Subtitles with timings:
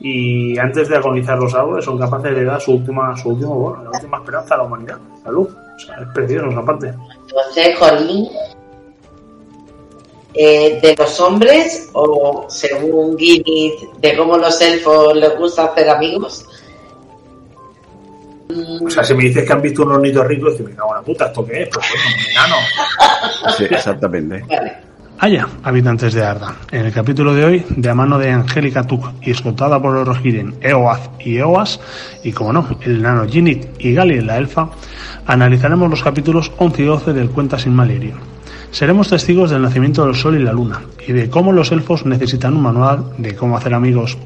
[0.00, 3.84] y antes de agonizar los árboles son capaces de dar su última, su último bueno,
[3.84, 5.48] la última esperanza a la humanidad, la luz.
[5.50, 6.94] O sea, es precioso esa parte.
[7.28, 8.28] Entonces, Jolín,
[10.34, 16.46] eh, de los hombres o según Guinness de cómo los elfos les gusta hacer amigos.
[18.84, 20.96] O sea, si me dices que han visto un hornito rico, dices, me cago en
[20.96, 21.68] la puta, ¿esto qué es?
[21.68, 23.56] Pues bueno, un enano.
[23.56, 24.42] Sí, exactamente.
[24.48, 24.87] Vale.
[25.20, 26.54] Haya, habitantes de Arda.
[26.70, 30.06] En el capítulo de hoy, de a mano de Angélica Tuk y escoltada por los
[30.06, 31.80] Rohirrim, Eoaz y Eoas,
[32.22, 34.68] y como no, el nano Ginit y Gali la elfa,
[35.26, 38.14] analizaremos los capítulos 11 y 12 del Cuenta sin Malirio.
[38.70, 42.54] Seremos testigos del nacimiento del sol y la luna, y de cómo los elfos necesitan
[42.54, 44.16] un manual de cómo hacer amigos.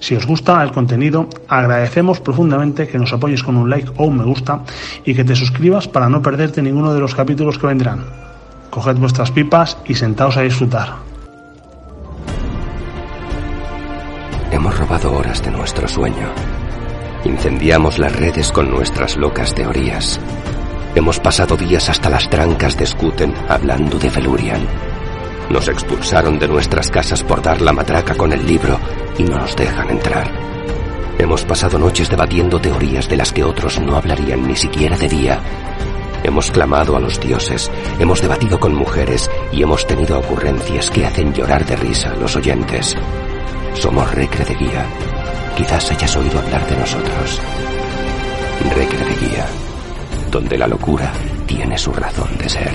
[0.00, 4.18] Si os gusta el contenido, agradecemos profundamente que nos apoyes con un like o un
[4.18, 4.60] me gusta
[5.02, 8.35] y que te suscribas para no perderte ninguno de los capítulos que vendrán.
[8.76, 10.96] Coged vuestras pipas y sentaos a disfrutar.
[14.50, 16.28] Hemos robado horas de nuestro sueño.
[17.24, 20.20] Incendiamos las redes con nuestras locas teorías.
[20.94, 24.66] Hemos pasado días hasta las trancas de Skuten hablando de Felurian.
[25.48, 28.78] Nos expulsaron de nuestras casas por dar la matraca con el libro
[29.16, 30.30] y no nos dejan entrar.
[31.18, 35.40] Hemos pasado noches debatiendo teorías de las que otros no hablarían ni siquiera de día.
[36.24, 41.32] Hemos clamado a los dioses, hemos debatido con mujeres y hemos tenido ocurrencias que hacen
[41.32, 42.96] llorar de risa a los oyentes.
[43.74, 44.86] Somos Recre de Guía.
[45.56, 47.40] Quizás hayas oído hablar de nosotros.
[48.74, 49.46] Recre de Guía,
[50.30, 51.12] donde la locura
[51.46, 52.72] tiene su razón de ser.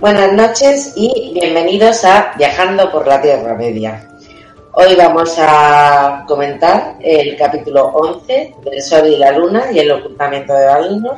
[0.00, 4.09] Buenas noches y bienvenidos a Viajando por la Tierra Media.
[4.72, 10.54] Hoy vamos a comentar el capítulo 11 del Sol y la Luna y el ocultamiento
[10.54, 11.16] de Valinor.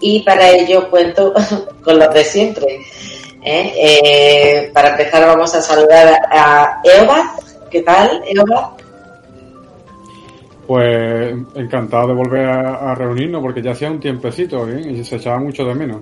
[0.00, 1.34] Y para ello cuento
[1.84, 2.80] con los de siempre.
[3.42, 3.72] ¿eh?
[3.76, 7.34] Eh, para empezar vamos a saludar a Eoba.
[7.70, 8.74] ¿Qué tal, Eoba?
[10.66, 14.80] Pues encantado de volver a, a reunirnos porque ya hacía un tiempecito ¿eh?
[14.80, 16.00] y se echaba mucho de menos.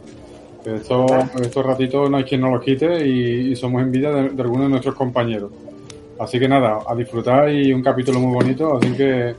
[0.64, 4.42] Estos, estos ratitos no hay quien nos los quite y, y somos envidia de, de
[4.42, 5.50] algunos de nuestros compañeros.
[6.18, 9.34] Así que nada, a disfrutar y un capítulo muy bonito, así que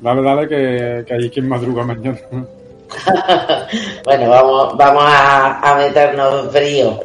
[0.00, 2.18] dale, dale, que, que hay quien madruga mañana.
[4.04, 6.98] bueno, vamos, vamos a, a meternos frío.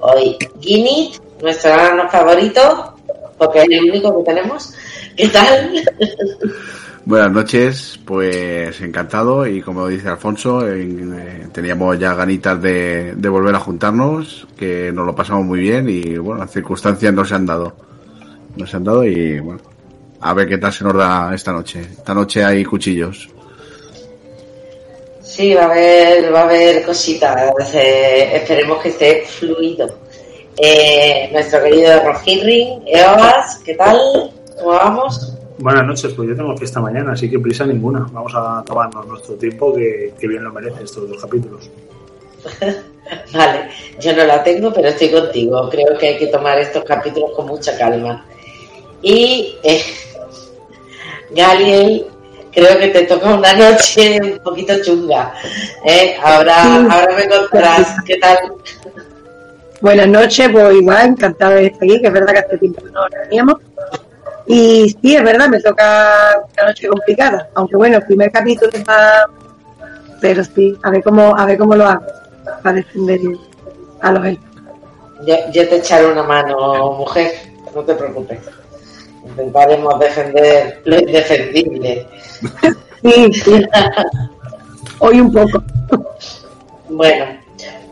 [0.00, 2.94] Hoy, Guinness, nuestro grano favorito,
[3.36, 4.74] porque es el único que tenemos.
[5.16, 5.72] ¿Qué tal?
[7.04, 13.28] Buenas noches, pues encantado y como dice Alfonso, en- eh, teníamos ya ganitas de, de
[13.30, 17.34] volver a juntarnos, que nos lo pasamos muy bien y bueno, las circunstancias no se
[17.34, 17.72] han dado.
[18.58, 19.60] No se han dado y bueno,
[20.20, 21.80] a ver qué tal se nos da esta noche.
[21.80, 23.28] Esta noche hay cuchillos.
[25.22, 27.74] Sí, va a haber, va a haber cositas.
[27.74, 29.88] eh, esperemos que esté fluido.
[30.56, 34.32] Eh, nuestro querido Rojirri, Eoas, ¿qué tal?
[34.58, 35.34] ¿Cómo vamos?
[35.58, 38.08] Buenas noches, pues yo tengo fiesta mañana, así que prisa ninguna.
[38.10, 41.70] Vamos a tomarnos nuestro tiempo, que, que bien lo merece estos dos capítulos.
[43.32, 43.68] Vale,
[44.00, 45.68] yo no la tengo, pero estoy contigo.
[45.70, 48.24] Creo que hay que tomar estos capítulos con mucha calma.
[49.02, 49.82] Y eh,
[51.30, 52.06] Galiel,
[52.52, 55.34] creo que te toca una noche un poquito chunga.
[55.84, 56.16] ¿eh?
[56.22, 58.38] Ahora, ahora me contarás qué tal.
[59.80, 63.06] Buenas noches, pues igual, encantada de estar aquí, que es verdad que hace tiempo no
[63.08, 63.56] reuníamos.
[64.46, 69.26] Y sí, es verdad, me toca una noche complicada, aunque bueno, el primer capítulo está...
[70.20, 72.04] Pero sí, a ver cómo, a ver cómo lo hago
[72.62, 73.20] para defender
[74.00, 74.44] a los elfos.
[75.24, 77.32] Yo, yo te echaré una mano, mujer,
[77.72, 78.40] no te preocupes.
[79.28, 82.06] Intentaremos defender lo indefendible.
[83.02, 83.66] Sí, sí.
[84.98, 85.62] Hoy un poco.
[86.88, 87.26] Bueno,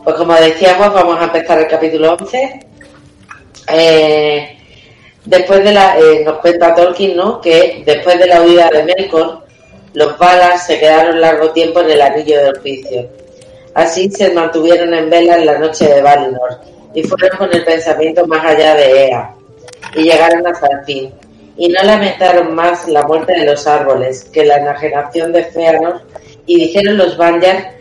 [0.03, 2.59] pues como decíamos, vamos a empezar el capítulo 11.
[3.69, 4.57] Eh,
[5.25, 7.39] después de la, eh, nos cuenta Tolkien, ¿no?
[7.39, 9.45] Que después de la huida de Melkor,
[9.93, 13.07] los Valar se quedaron largo tiempo en el anillo del juicio.
[13.73, 16.59] Así se mantuvieron en vela en la noche de Valinor
[16.93, 19.35] y fueron con el pensamiento más allá de Ea
[19.95, 21.13] y llegaron hasta el fin.
[21.57, 26.01] Y no lamentaron más la muerte de los árboles que la enajenación de Feanor
[26.45, 27.73] y dijeron los Vanyar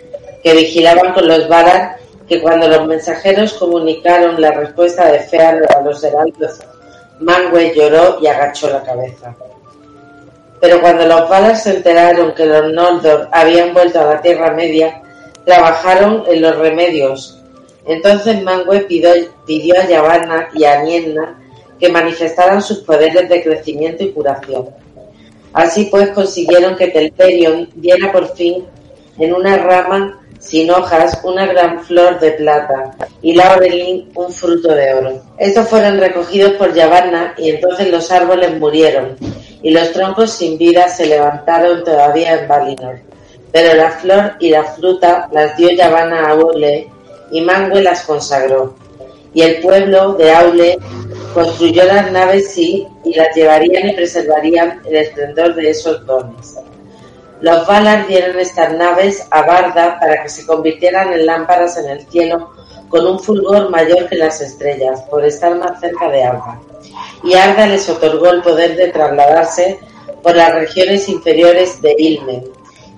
[0.43, 1.97] que vigilaban con los Valar
[2.29, 6.59] que cuando los mensajeros comunicaron la respuesta de Feanor a los heraldos,
[7.21, 9.35] Manwë lloró y agachó la cabeza.
[10.61, 15.03] Pero cuando los Valar se enteraron que los Noldor habían vuelto a la Tierra Media,
[15.45, 17.41] trabajaron en los remedios.
[17.87, 19.11] Entonces Manwë pidió,
[19.47, 21.39] pidió a Yavanna y a Nienna
[21.79, 24.69] que manifestaran sus poderes de crecimiento y curación.
[25.53, 28.67] Así pues consiguieron que Telperion diera por fin
[29.19, 34.95] en una rama sin hojas, una gran flor de plata y Laurelin un fruto de
[34.95, 35.23] oro.
[35.39, 39.17] Estos fueron recogidos por Yavanna y entonces los árboles murieron
[39.63, 43.01] y los troncos sin vida se levantaron todavía en Valinor.
[43.53, 46.89] Pero la flor y la fruta las dio Yavanna a Aule
[47.31, 48.77] y Mangue las consagró.
[49.37, 50.79] Y el pueblo de Aule
[51.35, 56.55] construyó las naves sí y las llevarían y preservarían el esplendor de esos dones.
[57.43, 62.07] Los Valar dieron estas naves a Barda para que se convirtieran en lámparas en el
[62.07, 62.51] cielo
[62.89, 66.59] con un fulgor mayor que las estrellas, por estar más cerca de Arda.
[67.23, 69.79] Y Arda les otorgó el poder de trasladarse
[70.23, 72.43] por las regiones inferiores de Ilmen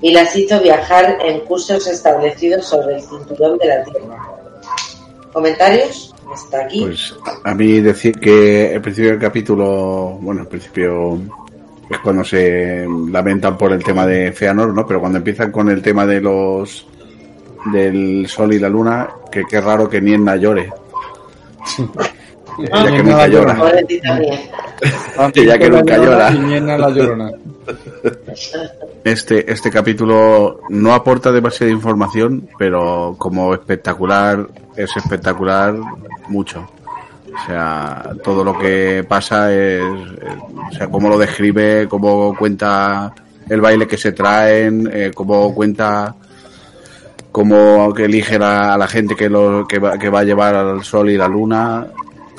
[0.00, 4.28] y las hizo viajar en cursos establecidos sobre el cinturón de la Tierra.
[5.32, 6.07] ¿Comentarios?
[6.32, 6.82] Hasta aquí.
[6.82, 7.14] Pues
[7.44, 11.18] a mí decir que el principio del capítulo, bueno, al principio
[11.88, 14.86] es cuando se lamentan por el tema de Feanor, ¿no?
[14.86, 16.86] Pero cuando empiezan con el tema de los
[17.72, 20.70] del sol y la luna, que qué raro que Nienna llore.
[22.58, 23.54] ya que nunca llora.
[23.56, 24.38] Pobrecita mía.
[25.32, 26.30] Que ya que nunca llora.
[29.04, 34.46] Este, este capítulo no aporta demasiada información, pero como espectacular,
[34.76, 35.74] es espectacular
[36.28, 36.66] mucho.
[37.26, 40.38] O sea, todo lo que pasa es, es-
[40.70, 43.12] o sea, cómo lo describe, cómo cuenta
[43.48, 46.14] el baile que se traen, eh, cómo cuenta
[47.30, 50.82] cómo que elige a la gente que, lo, que, va, que va a llevar al
[50.82, 51.86] sol y la luna,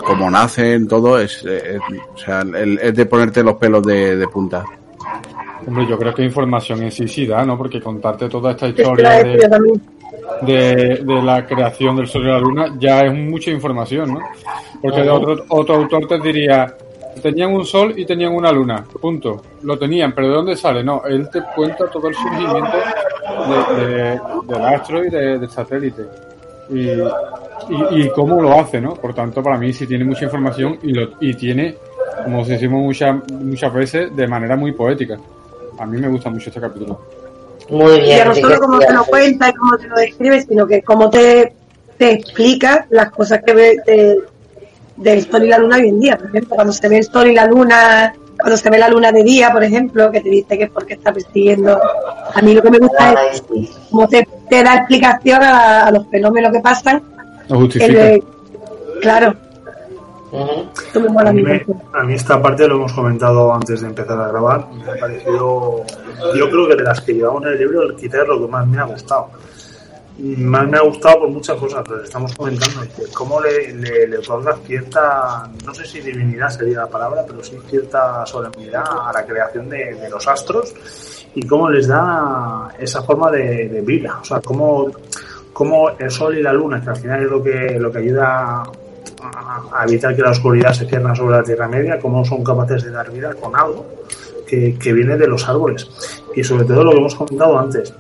[0.03, 1.79] cómo nacen, todo es, es-
[2.13, 4.63] o sea, el- es de ponerte los pelos de, de punta.
[5.67, 7.57] Hombre, yo creo que información en sí sí da, ¿no?
[7.57, 9.37] Porque contarte toda esta historia de,
[10.41, 14.19] de, de la creación del Sol y la Luna ya es mucha información, ¿no?
[14.81, 16.73] Porque de otro, otro autor te diría,
[17.21, 19.41] tenían un Sol y tenían una Luna, punto.
[19.63, 20.83] Lo tenían, pero ¿de dónde sale?
[20.83, 22.71] No, él te cuenta todo el surgimiento
[23.77, 26.03] de- de- del astro y de- del satélite.
[26.69, 26.87] Y,
[27.91, 28.93] y, y cómo lo hace, ¿no?
[28.95, 31.75] Por tanto, para mí sí tiene mucha información y, lo, y tiene,
[32.23, 35.17] como decimos muchas, muchas veces, de manera muy poética.
[35.77, 36.99] A mí me gusta mucho este capítulo.
[37.69, 38.17] Muy Y bien.
[38.17, 41.09] ya no solo cómo te lo cuenta y cómo te lo describe, sino que cómo
[41.09, 41.53] te,
[41.97, 44.19] te explica las cosas que ve de-
[44.97, 46.17] del sol y la luna hoy en día.
[46.17, 49.11] Por ejemplo, cuando se ve el sol y la luna, cuando se ve la luna
[49.13, 51.79] de día, por ejemplo, que te dice que es porque está persiguiendo.
[52.33, 53.41] A mí lo que me gusta es
[53.89, 57.01] cómo te, te da explicación a, a los fenómenos que pasan.
[57.49, 58.03] Lo justifica.
[58.03, 58.23] de-
[59.01, 59.33] claro,
[61.01, 64.19] me mola A mí, me- a mí esta parte lo hemos comentado antes de empezar
[64.19, 64.67] a grabar.
[64.71, 65.83] Me ha parecido,
[66.35, 68.67] yo creo que de las que llevamos en el libro, el es lo que más
[68.67, 69.27] me ha gustado.
[70.19, 72.81] Más me ha gustado por muchas cosas, pero estamos comentando
[73.13, 77.57] cómo le, le, le otorga cierta, no sé si divinidad sería la palabra, pero sí
[77.69, 80.73] cierta solemnidad a la creación de, de los astros
[81.33, 84.19] y cómo les da esa forma de, de vida.
[84.21, 84.91] O sea, cómo,
[85.59, 88.63] cómo el sol y la luna, que al final es lo que, lo que ayuda
[89.21, 92.91] a, evitar que la oscuridad se cierra sobre la Tierra Media, cómo son capaces de
[92.91, 93.85] dar vida con algo
[94.47, 95.89] que, que viene de los árboles.
[96.33, 97.93] Y sobre todo lo que hemos comentado antes,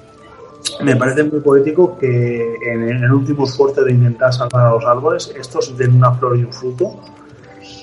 [0.85, 5.35] me parece muy poético que en el último esfuerzo de intentar salvar a los árboles,
[5.37, 6.95] estos den una flor y un fruto,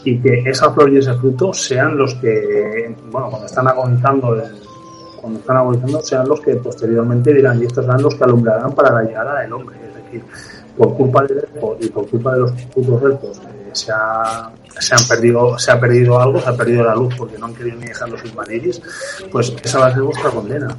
[0.04, 4.42] y que esa flor y ese fruto sean los que, bueno, cuando están agonizando,
[5.26, 8.92] cuando están agonizando, sean los que posteriormente dirán, y estos serán los que alumbrarán para
[8.92, 9.76] la llegada del hombre.
[9.84, 10.22] Es decir,
[10.76, 14.94] por culpa del elfo y por culpa de los putos elfos, eh, se, ha, se,
[14.94, 17.76] han perdido, se ha perdido algo, se ha perdido la luz porque no han querido
[17.76, 18.80] ni dejar los submarinis,
[19.32, 20.76] pues esa va a ser vuestra condena.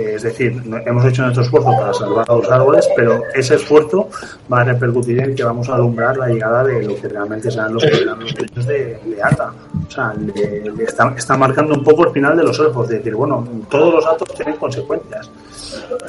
[0.00, 4.08] Eh, Es decir, hemos hecho nuestro esfuerzo para salvar a los árboles, pero ese esfuerzo
[4.52, 7.74] va a repercutir en que vamos a alumbrar la llegada de lo que realmente serán
[7.74, 9.52] los, los dueños de, de Arda.
[9.86, 12.96] O sea, le, le está, está marcando un poco el final de los elfos, de
[12.98, 15.30] decir, bueno, todos los actos tienen consecuencias.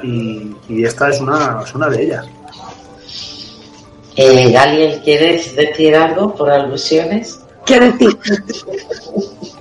[0.03, 2.25] Y, y esta es una, es una de ellas.
[4.15, 7.39] Eh, Galiel, ¿quieres decir algo por alusiones?
[7.65, 8.17] ¿Qué decir?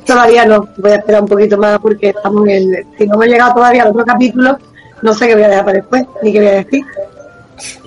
[0.07, 3.27] Todavía no, voy a esperar un poquito más porque estamos en el, si no me
[3.27, 4.59] he llegado todavía al otro capítulo,
[5.03, 6.85] no sé qué voy a dejar para después, ni qué voy a decir.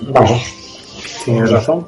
[0.08, 0.42] Vale.
[1.24, 1.86] Tienes razón.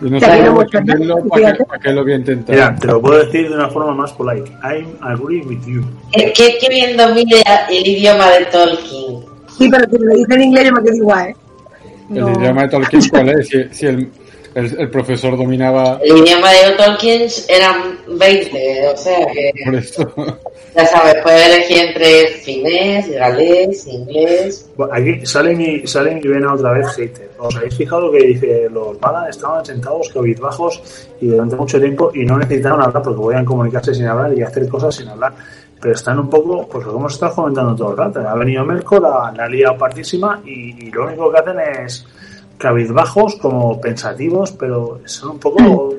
[0.00, 1.16] Y no cómo mucho, ¿no?
[1.28, 2.54] ¿para qué, para qué lo voy a intentar?
[2.54, 4.50] Mira, te lo puedo decir de una forma más polite.
[4.62, 5.84] I'm agree with you.
[6.12, 9.24] Es que es que viendo mire el idioma de Tolkien.
[9.56, 11.36] Sí, pero si me lo dice en inglés yo me quedo igual, ¿eh?
[12.10, 12.32] El No.
[12.40, 13.48] idioma de Tolkien, ¿cuál es?
[13.48, 14.10] Si, si el,
[14.54, 15.98] el, el profesor dominaba.
[16.02, 19.52] El idioma de Tolkien eran 20, o sea que.
[19.64, 20.14] Por eso.
[20.74, 24.68] Ya sabes, puedes elegir entre finés, galés, inglés.
[24.76, 27.30] Bueno, aquí sale mi, sale mi vena otra vez hater.
[27.38, 32.24] ¿Os habéis fijado que dice los Valar estaban sentados cabizbajos y durante mucho tiempo y
[32.24, 35.32] no necesitaron hablar porque podían comunicarse sin hablar y hacer cosas sin hablar?
[35.80, 38.20] Pero están un poco, pues lo que hemos estado comentando todo el rato.
[38.20, 42.04] Ha venido Melkor, la, la ha liado partísima y, y lo único que hacen es
[42.58, 45.94] cabizbajos, como pensativos, pero son un poco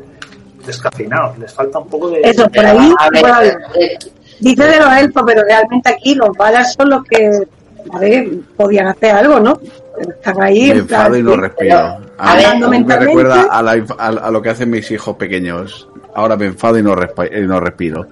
[0.65, 1.37] descafeinados.
[1.37, 2.21] Les falta un poco de.
[2.21, 3.47] Eso, por ahí, ver, ahí.
[3.79, 3.97] eh,
[4.39, 7.47] Dice de los elfos, pero realmente aquí los balas son los que,
[7.93, 9.57] a ver, podían hacer algo, ¿no?
[9.97, 10.71] Pero están ahí.
[10.73, 11.77] Me en plan, enfado y no respiro.
[11.77, 14.69] a A, mí- ver, a mí me recuerda a, la a, a lo que hacen
[14.69, 15.87] mis hijos pequeños.
[16.13, 18.07] Ahora me enfado y no, y no respiro.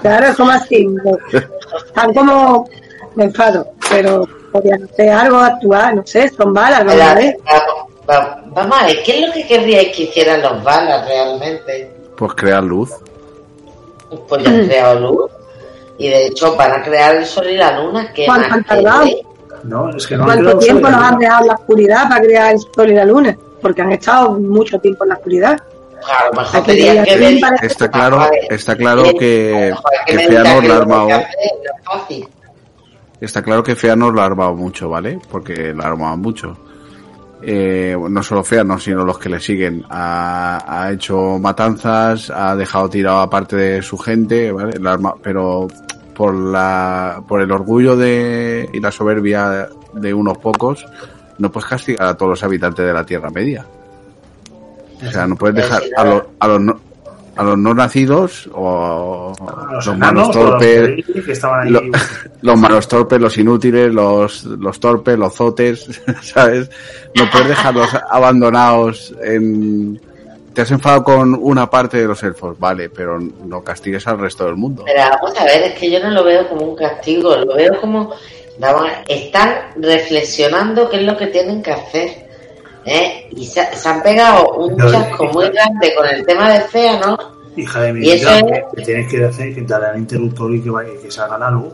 [0.00, 0.86] Claro, es como así.
[1.86, 2.68] Están como,
[3.16, 7.36] me enfado, pero podían hacer algo, actuar, no sé, son balas, vamos a la- ver.
[7.44, 11.90] vamos, va- vamos a ver, ¿qué es lo que querríais que hicieran los balas realmente?
[12.16, 12.90] Pues crear luz.
[14.28, 15.30] Pues ya han creado luz.
[15.98, 18.12] Y de hecho van a crear el sol y la luna.
[18.12, 19.06] que ¿Cuánto han tardado?
[19.64, 22.52] No, es que no han ¿Cuánto tiempo nos han dejado en la oscuridad para crear
[22.54, 23.36] el sol y la luna?
[23.60, 25.56] Porque han estado mucho tiempo en la oscuridad.
[26.06, 29.72] A lo mejor que para- Está claro, está claro que,
[30.06, 31.26] que la que hace no es
[31.84, 32.28] fácil.
[33.20, 35.18] Está claro que Feanor la ha armado mucho, ¿vale?
[35.30, 36.56] Porque la ha armado mucho.
[37.42, 39.84] Eh, no solo Feanor, sino los que le siguen.
[39.88, 44.78] Ha, ha hecho matanzas, ha dejado tirado a parte de su gente, ¿vale?
[44.78, 45.68] La ha arma- pero
[46.14, 50.86] por la, por el orgullo de, y la soberbia de unos pocos,
[51.38, 53.66] no puedes castigar a todos los habitantes de la Tierra Media.
[55.06, 56.60] O sea, no puedes dejar a los, a los
[57.36, 61.70] a los no nacidos o A los los enanos, malos los torpes, que estaban ahí.
[61.70, 61.82] lo-
[62.42, 66.70] los malos torpes, los inútiles, los, los torpes, los zotes, ¿sabes?
[67.14, 70.00] No puedes dejarlos abandonados en...
[70.52, 74.44] Te has enfadado con una parte de los elfos, vale, pero no castigues al resto
[74.44, 74.84] del mundo.
[74.86, 77.80] Pero vamos a ver, es que yo no lo veo como un castigo, lo veo
[77.80, 78.12] como.
[78.60, 82.23] Vamos, están reflexionando qué es lo que tienen que hacer.
[82.86, 83.28] ¿Eh?
[83.36, 87.00] Y se, se han pegado un No, chasco muy grande con el tema de Fea,
[87.00, 87.16] ¿no?
[87.56, 90.60] Hija de mi vida, es- que, que tienes que hacer que darle al interruptor y
[90.60, 91.72] que, vaya, que la luz.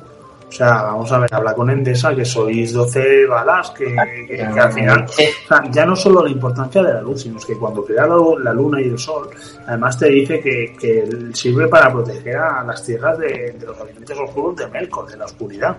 [0.49, 3.85] O sea, vamos a ver, habla con Endesa, que sois 12 balas, que,
[4.27, 5.07] que- que al final.
[5.17, 5.25] Sí.
[5.45, 8.17] O sea, ya no solo la importancia de la luz, sino que cuando crea la,
[8.43, 9.31] la luna y el sol,
[9.67, 14.19] además te dice que, que sirve para proteger a las tierras de, de los habitantes
[14.19, 15.77] oscuros de Melkor, de la oscuridad.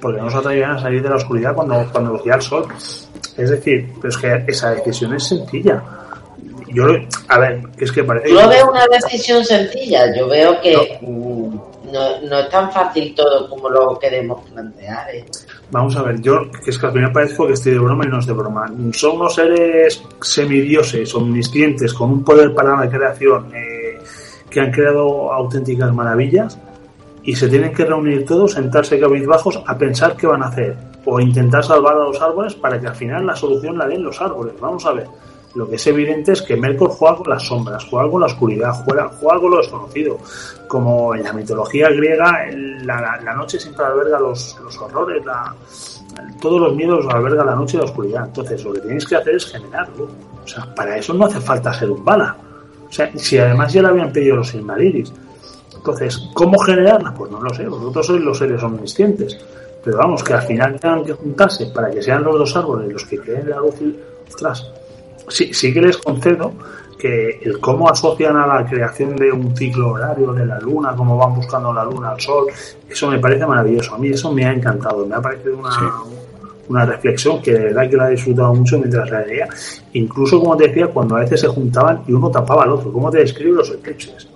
[0.00, 2.66] Porque no se atrevían a salir de la oscuridad cuando, cuando lucía el sol.
[3.36, 5.82] Es decir, pues que esa decisión es sencilla.
[6.68, 6.84] Yo,
[7.28, 11.56] a ver, es que parece veo una decisión sencilla, yo veo que mm,
[11.92, 15.14] no, no es tan fácil todo como lo queremos plantear.
[15.14, 15.24] ¿eh?
[15.70, 18.08] Vamos a ver, yo, que es que al final parezco que estoy de broma y
[18.08, 18.70] no es de broma.
[18.92, 23.98] Son unos seres semidioses, omniscientes, con un poder para la creación, eh,
[24.50, 26.58] que han creado auténticas maravillas
[27.26, 31.20] y se tienen que reunir todos, sentarse cabizbajos a pensar qué van a hacer o
[31.20, 34.54] intentar salvar a los árboles para que al final la solución la den los árboles.
[34.60, 35.06] Vamos a ver.
[35.54, 38.72] Lo que es evidente es que Melkor juega con las sombras, juega con la oscuridad,
[38.84, 40.18] juega, juega con lo desconocido.
[40.68, 42.44] Como en la mitología griega,
[42.84, 45.54] la, la- noche siempre alberga los, los horrores, la,
[46.42, 48.26] todos los miedos alberga la noche y la oscuridad.
[48.26, 50.04] Entonces, lo que tienes que hacer es generarlo.
[50.44, 52.36] O sea, para eso no hace falta ser un bala.
[52.88, 55.12] O sea, si además ya le habían pedido los Silmarils.
[55.86, 57.14] Entonces, ¿cómo generarla?
[57.14, 59.38] Pues no lo sé, vosotros sois los seres omniscientes.
[59.84, 63.04] Pero vamos, que al final tengan que juntarse para que sean los dos árboles los
[63.04, 63.96] que creen la luz y...
[64.28, 64.68] Ostras,
[65.28, 66.52] sí, sí que les concedo
[66.98, 71.16] que el cómo asocian a la creación de un ciclo horario de la luna, cómo
[71.16, 72.46] van buscando la luna al sol,
[72.88, 73.94] eso me parece maravilloso.
[73.94, 75.84] A mí eso me ha encantado, me ha parecido una, Sí.
[76.68, 79.48] una reflexión que de verdad que la he disfrutado mucho mientras la leía.
[79.92, 82.90] Incluso, como te decía, cuando a veces se juntaban y uno tapaba al otro.
[82.92, 84.26] ¿Cómo te describe los eclipses?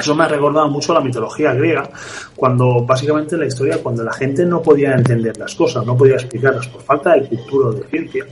[0.00, 1.88] Eso me ha recordado mucho la mitología griega,
[2.34, 6.14] cuando básicamente en la historia, cuando la gente no podía entender las cosas, no podía
[6.14, 8.24] explicarlas por falta de cultura o de ciencia,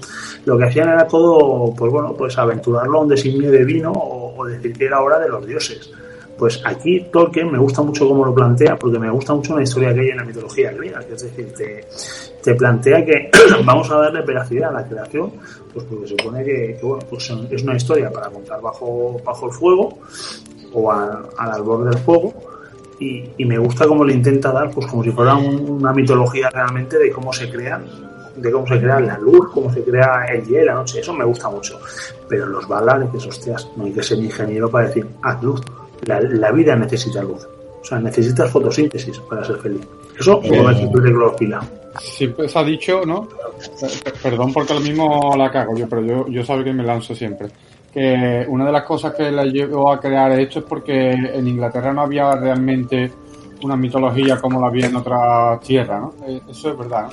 [0.47, 4.35] lo que hacían era todo, pues bueno, pues aventurarlo a un designio de vino o,
[4.41, 5.91] o decir que era hora de los dioses.
[6.39, 9.93] Pues aquí Tolkien me gusta mucho cómo lo plantea, porque me gusta mucho una historia
[9.93, 11.85] que hay en la mitología griega, que es decir, te,
[12.43, 13.31] te plantea que
[13.65, 15.33] vamos a darle veracidad a la creación,
[15.73, 19.47] pues porque se supone que, que, bueno, pues es una historia para contar bajo, bajo
[19.47, 19.99] el fuego
[20.73, 22.33] o a- al albor del fuego
[23.01, 26.51] y, y me gusta cómo le intenta dar pues como si fuera un- una mitología
[26.51, 27.85] realmente de cómo se crean
[28.37, 31.13] de cómo se crea la luz, cómo se crea el día y la noche, eso
[31.13, 31.79] me gusta mucho
[32.29, 35.61] pero los balares, que hostias, no hay que ser ingeniero para decir, haz luz
[36.07, 37.47] la, la vida necesita luz
[37.81, 39.81] o sea, necesitas fotosíntesis para ser feliz
[40.19, 40.75] eso como Eh.
[40.93, 41.61] me de clorofila
[42.01, 43.27] siempre se ha dicho, ¿no?
[44.23, 47.49] Perdón porque lo mismo la cago yo, pero yo, yo sabe que me lanzo siempre.
[47.93, 51.93] Que una de las cosas que la llevó a crear esto es porque en Inglaterra
[51.93, 53.11] no había realmente
[53.63, 56.15] una mitología como la había en otras tierras, ¿no?
[56.27, 57.09] Eh, eso es verdad.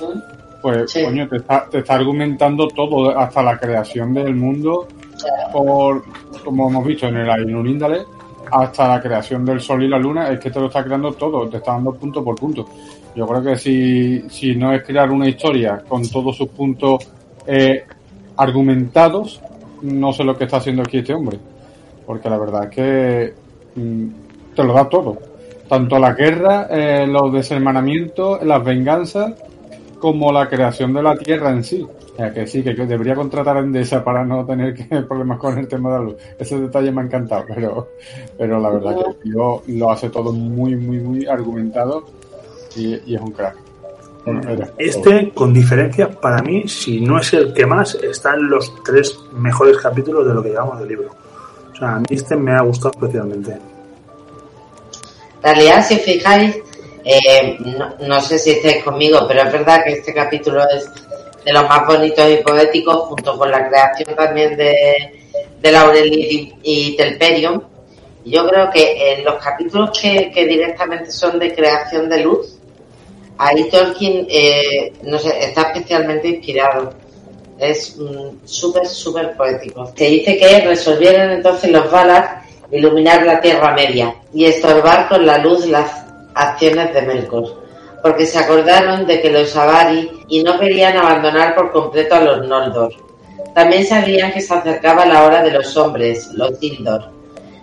[0.62, 4.86] Pues, coño, te está, te está argumentando todo, hasta la creación del mundo,
[5.52, 6.02] por,
[6.44, 8.02] como hemos visto en el Ainurindale,
[8.50, 11.48] hasta la creación del Sol y la Luna, es que te lo está creando todo,
[11.48, 12.66] te está dando punto por punto.
[13.14, 17.08] Yo creo que si, si no es crear una historia con todos sus puntos
[17.46, 17.84] eh,
[18.36, 19.40] argumentados,
[19.82, 21.38] no sé lo que está haciendo aquí este hombre.
[22.06, 23.34] Porque la verdad es que
[23.74, 24.06] mm,
[24.54, 25.18] te lo da todo.
[25.68, 29.34] Tanto la guerra, eh, los deshermanamientos, las venganzas,
[29.98, 31.82] como la creación de la Tierra en sí.
[31.82, 35.58] O sea, que sí, que debería contratar a Endesa para no tener que, problemas con
[35.58, 36.16] el tema de la luz.
[36.38, 37.88] Ese detalle me ha encantado, pero,
[38.38, 42.04] pero la verdad que yo lo hace todo muy, muy, muy argumentado
[42.74, 43.65] y, es un crack.
[44.78, 49.18] Este, con diferencia, para mí, si no es el que más, está en los tres
[49.32, 51.10] mejores capítulos de lo que llevamos del libro.
[51.72, 53.52] O sea, a mí este me ha gustado especialmente.
[53.52, 53.60] En
[55.42, 56.56] realidad, si fijáis,
[57.04, 57.58] eh,
[58.00, 60.90] no, sé si estáis conmigo, pero es verdad que este capítulo es
[61.44, 65.24] de los más bonitos y poéticos, junto con la creación también de,
[65.60, 66.10] de Laurel
[66.62, 67.62] y, Telperion.
[68.24, 72.55] Yo creo que en los capítulos que, directamente son de creación de luz,
[73.38, 74.92] ahí Tolkien eh,
[75.40, 76.92] está especialmente inspirado.
[77.58, 79.90] Es mm, súper, súper poético.
[79.96, 85.38] Se dice que resolvieron entonces los Valar iluminar la Tierra Media y estorbar con la
[85.38, 87.62] luz las acciones de Melkor,
[88.02, 92.46] porque se acordaron de que los Avari y no querían abandonar por completo a los
[92.46, 92.92] Noldor.
[93.54, 97.10] También sabían que se acercaba la hora de los hombres, los Sildor.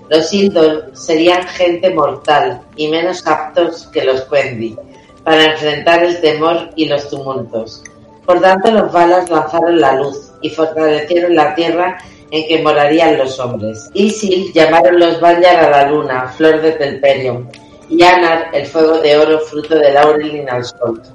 [0.10, 4.76] Los Sildor serían gente mortal y menos aptos que los Quendi
[5.24, 7.84] para enfrentar el temor y los tumultos.
[8.26, 11.98] Por tanto, los Valas lanzaron la luz y fortalecieron la tierra
[12.32, 13.90] en que morarían los hombres.
[13.94, 17.50] Isil llamaron los Vanyar a la luna, flor de Telperion,
[17.90, 21.06] y Anar el fuego de oro fruto de Laurel y Nalscolt.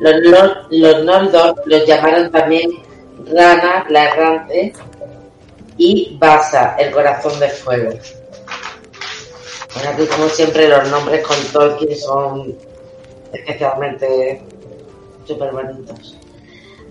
[0.00, 0.14] Los,
[0.70, 2.70] los Noldor los llamaron también
[3.32, 4.72] Rana la errante
[5.78, 7.90] y Basa el corazón de fuego.
[9.74, 12.56] Bueno, aquí como siempre los nombres con Tolkien son
[13.36, 14.42] especialmente
[15.26, 16.16] súper bonitos.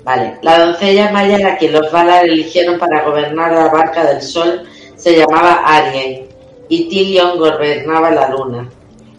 [0.04, 4.64] Vale, la doncella maya a quien los Valar eligieron para gobernar la barca del sol
[4.96, 6.28] se llamaba Arien
[6.70, 8.70] y Tilion gobernaba la luna.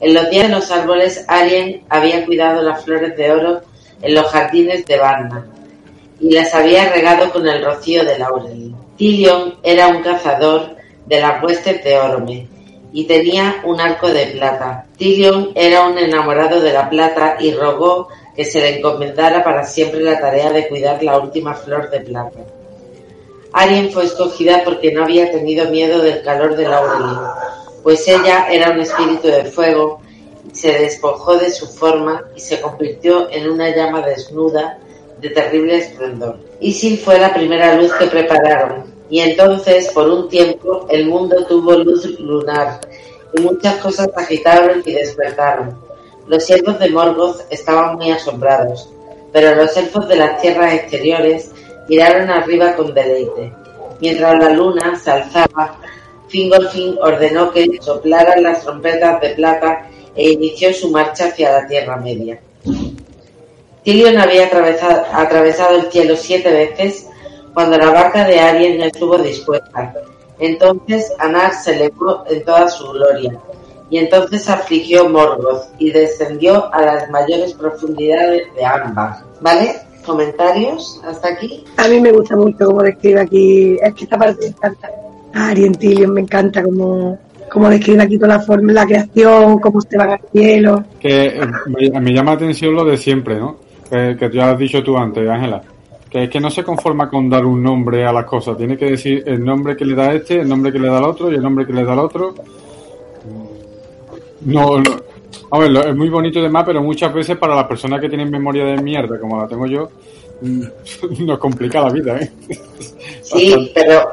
[0.00, 3.62] En los días de los árboles, Arien había cuidado las flores de oro
[4.02, 5.46] en los jardines de Varna
[6.20, 8.74] y las había regado con el rocío de laurel.
[8.96, 12.55] Tilion era un cazador de las huestes de Orome
[12.96, 14.86] y tenía un arco de plata.
[14.96, 20.00] Tilion era un enamorado de la plata y rogó que se le encomendara para siempre
[20.00, 22.40] la tarea de cuidar la última flor de plata.
[23.52, 27.18] Arien fue escogida porque no había tenido miedo del calor de laurel
[27.82, 30.00] pues ella era un espíritu de fuego,
[30.52, 34.78] se despojó de su forma y se convirtió en una llama desnuda
[35.20, 36.36] de terrible esplendor.
[36.58, 41.72] Isil fue la primera luz que prepararon, y entonces, por un tiempo, el mundo tuvo
[41.72, 42.80] luz lunar,
[43.36, 45.78] y muchas cosas agitaron y despertaron.
[46.26, 48.88] Los siervos de Morgoth estaban muy asombrados,
[49.32, 51.50] pero los elfos de las tierras exteriores
[51.88, 53.52] miraron arriba con deleite,
[54.00, 55.78] mientras la luna se alzaba
[56.28, 61.96] Fingolfin ordenó que soplaran las trompetas de plata e inició su marcha hacia la Tierra
[61.96, 62.40] Media.
[63.84, 67.06] Tilion había atravesado, el cielo siete veces
[67.56, 69.94] cuando la barca de Arien no estuvo dispuesta.
[70.38, 73.40] Entonces Anar se elevó en toda su gloria,
[73.88, 79.20] y entonces afligió Morgoth y descendió a las mayores profundidades de Ambar.
[79.40, 79.74] ¿Vale?
[80.04, 81.64] ¿Comentarios hasta aquí?
[81.78, 84.90] A mí me gusta mucho cómo describe aquí, es que esta parte me encanta
[85.32, 87.18] Arientilio, me encanta como,
[87.50, 90.84] como describe aquí toda la forma, la creación, cómo se van al cielo.
[91.00, 93.56] Que eh, me, llama la atención lo de siempre, ¿no?
[93.88, 95.62] Que, que ya has dicho tú antes, Ángela.
[96.24, 99.22] Es que no se conforma con dar un nombre a las cosas, tiene que decir
[99.26, 101.42] el nombre que le da este, el nombre que le da al otro y el
[101.42, 102.34] nombre que le da al otro.
[104.40, 104.96] No, no.
[105.50, 108.30] A ver, es muy bonito y demás, pero muchas veces para las personas que tienen
[108.30, 109.88] memoria de mierda, como la tengo yo,
[111.20, 112.30] nos complica la vida, ¿eh?
[113.22, 114.08] Sí, pero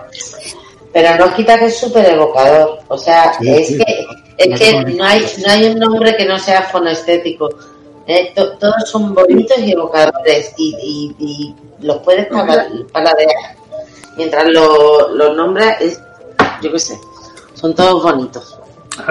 [0.94, 2.80] pero no quita que es súper evocador.
[2.88, 4.06] O sea, es que,
[4.38, 7.50] es que no, hay, no hay un nombre que no sea fonoestético.
[8.08, 13.30] Eh, todos son bonitos y evocadores y, y, los puedes paladear.
[14.18, 16.02] Mientras los lo nombras, es,
[16.62, 17.00] yo qué sé,
[17.54, 18.60] son todos bonitos.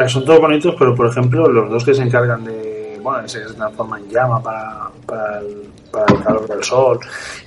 [0.08, 3.48] son todos bonitos, pero por ejemplo, los dos que se encargan de, bueno, ese que
[3.48, 7.00] se transforma en llama para, para, el, para el calor del sol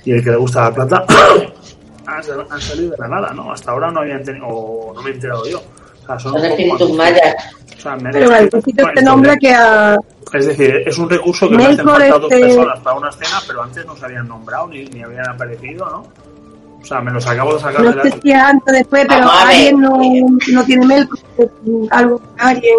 [0.04, 1.04] y el que le gusta la plata,
[2.06, 3.52] han, sal- han salido de la nada, ¿no?
[3.52, 5.60] Hasta ahora no habían tenido, o no me he enterado yo.
[6.02, 7.34] O sea, son, Son espíritus mayas.
[7.76, 9.96] O sea, me- Pero el poquito Bueno, se nombra que a,
[10.32, 13.38] Es decir, es un recurso que me hacen falta dos este- personas para una escena,
[13.46, 16.04] pero antes no se habían nombrado ni, ni habían aparecido, ¿no?
[16.80, 18.02] O sea, me los acabo de sacar no de la...
[18.04, 19.54] sé si es antes o después, pero Vamos a ver.
[19.56, 19.98] alguien no,
[20.52, 21.18] no tiene Melkor,
[21.90, 22.74] algo, alguien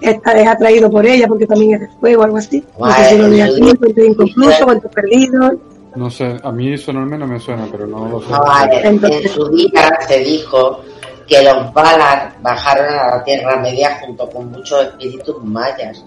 [0.00, 2.64] está, es atraído por ella porque también es de fuego o algo así.
[2.78, 5.52] No sé si lo de aquí, cuento inconcluso, cuento perdido.
[5.96, 8.30] No sé, a mí eso no me suena, pero no lo sé.
[8.30, 10.80] No, a ver, Entonces- en su día se dijo
[11.26, 16.04] que los Valar bajaron a la Tierra Media junto con muchos espíritus mayas.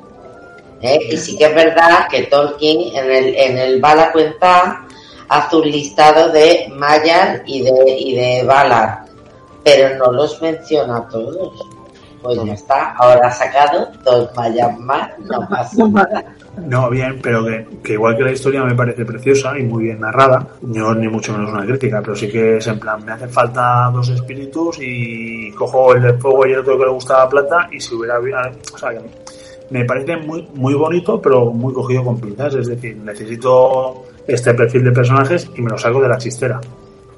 [0.82, 1.00] ¿eh?
[1.12, 4.86] Y sí que es verdad que Tolkien en el, en el Valar cuenta
[5.28, 9.06] hace un listado de mayas y de, y de Valar,
[9.64, 11.54] pero no los menciona a todos.
[12.22, 16.36] Pues ya está, ahora ha sacado dos mayas más, no pasa nada.
[16.68, 20.00] No, bien, pero que, que igual que la historia me parece preciosa y muy bien
[20.00, 23.28] narrada, yo ni mucho menos una crítica, pero sí que es en plan, me hace
[23.28, 27.30] falta dos espíritus y cojo el de fuego y el otro que le gusta la
[27.30, 28.20] plata y si hubiera...
[28.74, 29.02] O sea, que
[29.70, 34.84] me parece muy, muy bonito, pero muy cogido con pinzas, es decir, necesito este perfil
[34.84, 36.60] de personajes y me lo saco de la chistera.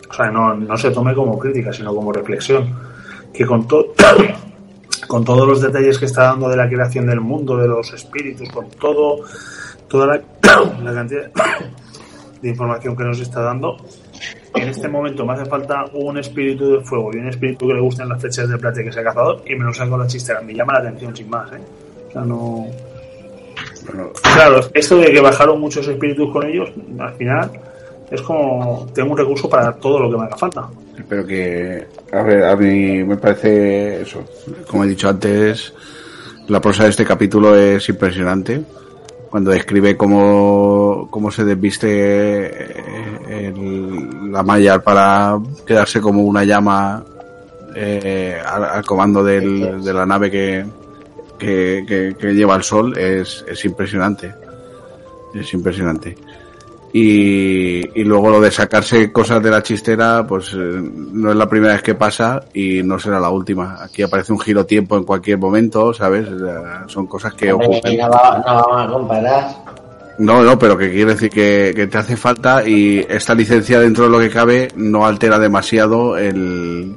[0.09, 2.73] O sea, no, no se tome como crítica, sino como reflexión.
[3.33, 3.93] Que con todo...
[5.07, 8.49] con todos los detalles que está dando de la creación del mundo, de los espíritus,
[8.49, 9.19] con todo,
[9.87, 10.21] toda la,
[10.83, 11.31] la cantidad
[12.41, 13.77] de información que nos está dando,
[14.53, 17.81] en este momento me hace falta un espíritu de fuego y un espíritu que le
[17.81, 20.07] gusten las flechas de plata y que sea cazador y me lo saco a la
[20.07, 20.41] chistera.
[20.41, 21.61] Me llama la atención sin más, ¿eh?
[22.09, 22.67] O sea, no...
[24.21, 27.51] Claro, esto de que bajaron muchos espíritus con ellos, al final
[28.11, 30.67] es como tengo un recurso para todo lo que me haga falta.
[31.07, 34.23] Pero que, a ver, a mí me parece eso.
[34.69, 35.73] Como he dicho antes,
[36.47, 38.61] la prosa de este capítulo es impresionante.
[39.29, 47.03] Cuando describe cómo, cómo se desviste eh, el- la malla para quedarse como una llama
[47.75, 50.65] eh, al, al comando del- de la nave que,
[51.39, 54.33] que, que- que lleva el sol, es, es impresionante.
[55.33, 56.17] Es impresionante.
[56.93, 61.47] Y, y luego lo de sacarse cosas de la chistera, pues eh, no es la
[61.47, 63.77] primera vez que pasa y no será la última.
[63.81, 66.27] Aquí aparece un giro tiempo en cualquier momento, ¿sabes?
[66.87, 67.97] Son cosas que ocurren.
[67.97, 69.47] no, no vamos a comparar.
[70.19, 74.03] No, no, pero que quiere decir que, que te hace falta y esta licencia dentro
[74.03, 76.95] de lo que cabe no altera demasiado el,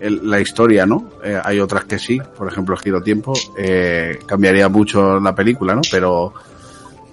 [0.00, 1.10] el- la historia, ¿no?
[1.24, 5.74] Eh, hay otras que sí, por ejemplo el giro tiempo, eh, cambiaría mucho la película,
[5.74, 5.82] ¿no?
[5.90, 6.32] Pero,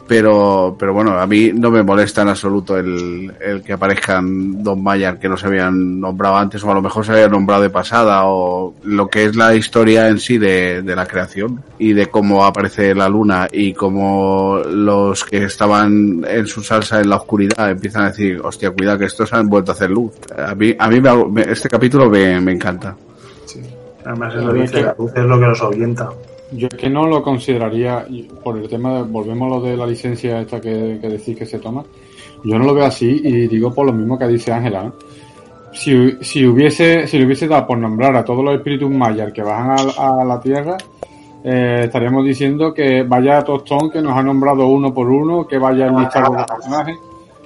[0.07, 4.77] pero, pero bueno, a mí no me molesta en absoluto el, el que aparezcan dos
[4.77, 7.69] Mayar que no se habían nombrado antes o a lo mejor se habían nombrado de
[7.71, 12.07] pasada o lo que es la historia en sí de, de la creación y de
[12.07, 17.71] cómo aparece la luna y cómo los que estaban en su salsa en la oscuridad
[17.71, 20.13] empiezan a decir, hostia, cuidado que estos han vuelto a hacer luz.
[20.37, 22.95] A mí, a mí me- este capítulo me, me encanta.
[23.45, 23.59] Sí.
[24.05, 26.09] Además, es Yo lo, creo dice, que- la luz es lo que nos orienta.
[26.55, 28.05] Yo es que no lo consideraría,
[28.43, 31.45] por el tema, de, volvemos a lo de la licencia esta que, que decís que
[31.45, 31.83] se toma,
[32.43, 34.91] yo no lo veo así y digo por lo mismo que dice Ángela.
[35.73, 39.41] Si, si hubiese, si le hubiese dado por nombrar a todos los espíritus mayas que
[39.41, 40.77] bajan a, a la Tierra,
[41.43, 45.85] eh, estaríamos diciendo que vaya tostón que nos ha nombrado uno por uno, que vaya
[45.85, 46.97] el listado de los personajes,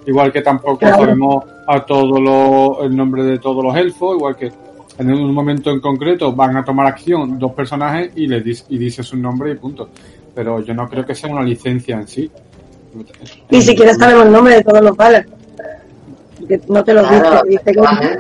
[0.06, 4.52] igual que tampoco sabemos a todos los, el nombre de todos los elfos, igual que
[5.00, 8.78] en un momento en concreto van a tomar acción dos personajes y les dice, y
[8.78, 9.90] dice su nombre y punto.
[10.36, 12.30] Pero yo no creo que sea una licencia en sí.
[13.50, 15.26] Ni siquiera sabemos el nombre de todos los balas.
[16.48, 17.50] Que no te lo Claro, dice.
[17.50, 18.20] dice que- efectivamente.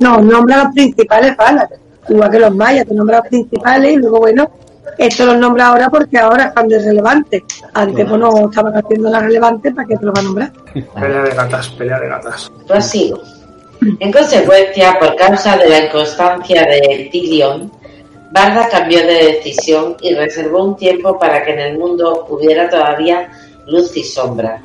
[0.00, 1.68] no, nombra los principales balas.
[2.08, 4.50] Igual que los mayas, te nombra los principales y luego, bueno,
[4.98, 7.44] esto los nombra ahora porque ahora están de relevante.
[7.74, 10.52] Antes, pues no estaban haciendo la relevante, ¿para qué te los va a nombrar?
[10.74, 12.50] Pelea de gatas, pelea de gatas.
[12.66, 13.20] Prosigo.
[13.80, 17.72] En consecuencia, por causa de la inconstancia de Tilion,
[18.30, 23.30] Barda cambió de decisión y reservó un tiempo para que en el mundo hubiera todavía
[23.66, 24.62] luz y sombra.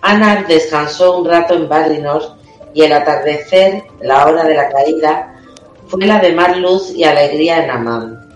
[0.00, 2.22] Anar descansó un rato en Valinor
[2.72, 5.34] y el atardecer, la hora de la caída,
[5.86, 8.28] fue la de más luz y alegría en Amán.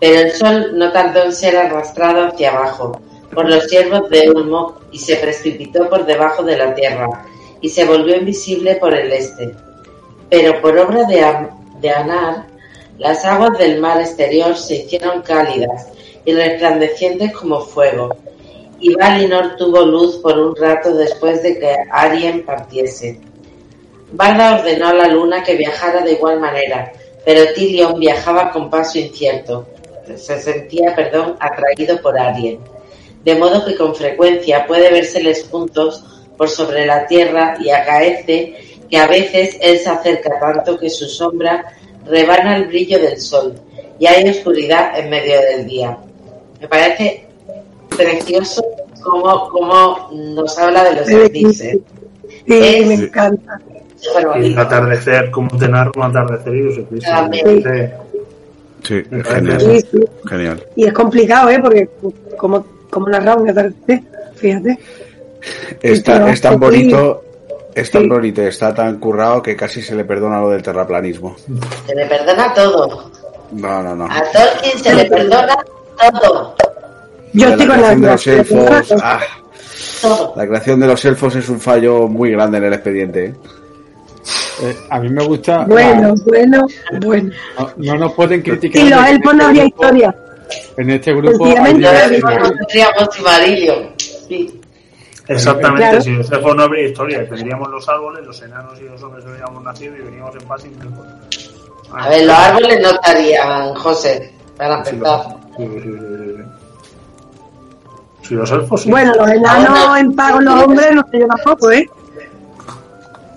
[0.00, 3.00] Pero el sol no tardó en ser arrastrado hacia abajo
[3.32, 7.08] por los siervos de Ulmo y se precipitó por debajo de la tierra
[7.62, 9.54] y se volvió invisible por el este.
[10.28, 11.24] Pero por obra de,
[11.80, 12.46] de Anar,
[12.98, 15.88] las aguas del mar exterior se hicieron cálidas
[16.24, 18.14] y resplandecientes como fuego,
[18.80, 23.20] y Valinor tuvo luz por un rato después de que Arien partiese.
[24.10, 26.92] Barda ordenó a la luna que viajara de igual manera,
[27.24, 29.66] pero Tilion viajaba con paso incierto.
[30.16, 32.58] Se sentía, perdón, atraído por Arien.
[33.24, 36.04] de modo que con frecuencia puede vérseles juntos
[36.42, 38.52] por sobre la tierra y acaece
[38.90, 41.64] que a veces él se acerca tanto que su sombra
[42.04, 43.54] rebana el brillo del sol
[43.96, 45.96] y hay oscuridad en medio del día.
[46.60, 47.26] Me parece
[47.96, 48.60] precioso
[49.00, 51.78] como, como nos habla de los eclipses.
[52.28, 53.60] Sí, Es- me encanta.
[54.34, 57.90] El atardecer, como te narra un atardecer y los eclipses.
[58.82, 59.60] Sí, Me genial.
[59.60, 60.00] Sí, sí.
[60.28, 60.66] Genial.
[60.74, 61.60] Y es complicado, ¿eh?
[61.62, 61.88] Porque
[62.36, 64.00] como, como narrar un atardecer,
[64.34, 64.76] fíjate.
[65.80, 67.24] Está, es tan bonito,
[67.74, 68.08] es tan Sí.
[68.08, 71.36] bonito, está tan currado que casi se le perdona lo del terraplanismo.
[71.86, 73.10] Se le perdona todo.
[73.52, 74.04] No, no, no.
[74.06, 75.56] A Tolkien se le perdona
[76.20, 76.54] todo.
[77.32, 78.90] Yo la con la creación de los elfos.
[78.90, 79.20] la- ah,
[80.36, 83.24] la creación de los elfos es un fallo muy grande en el expediente.
[83.26, 83.34] ¿eh?
[84.62, 85.64] Eh, a mí me gusta.
[85.64, 86.66] Bueno, bueno,
[87.00, 87.32] bueno.
[87.58, 88.80] No, no nos pueden criticar.
[88.82, 90.14] Sin los en elfos este no habría grupo- historia.
[90.76, 91.46] En este grupo.
[91.46, 92.08] No habría
[92.40, 93.90] No tendríamos Silmarillion.
[93.96, 94.60] Sí.
[95.28, 96.00] Exactamente, Claro.
[96.02, 99.62] si los elfos no habría historia, tendríamos los árboles, los enanos y los hombres habríamos
[99.62, 101.06] nacido y veníamos en paz sin elfos.
[101.92, 105.26] A ver, los árboles no estarían, José, para empezar.
[105.56, 106.42] sí, sí, sí, sí, sí.
[108.28, 108.90] Sí, los elfos sí.
[108.90, 111.88] Bueno, los enanos en paz con los hombres no sé yo tampoco, ¿eh?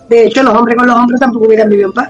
[0.10, 2.10] De hecho, los hombres con los hombres tampoco hubieran vivido en paz.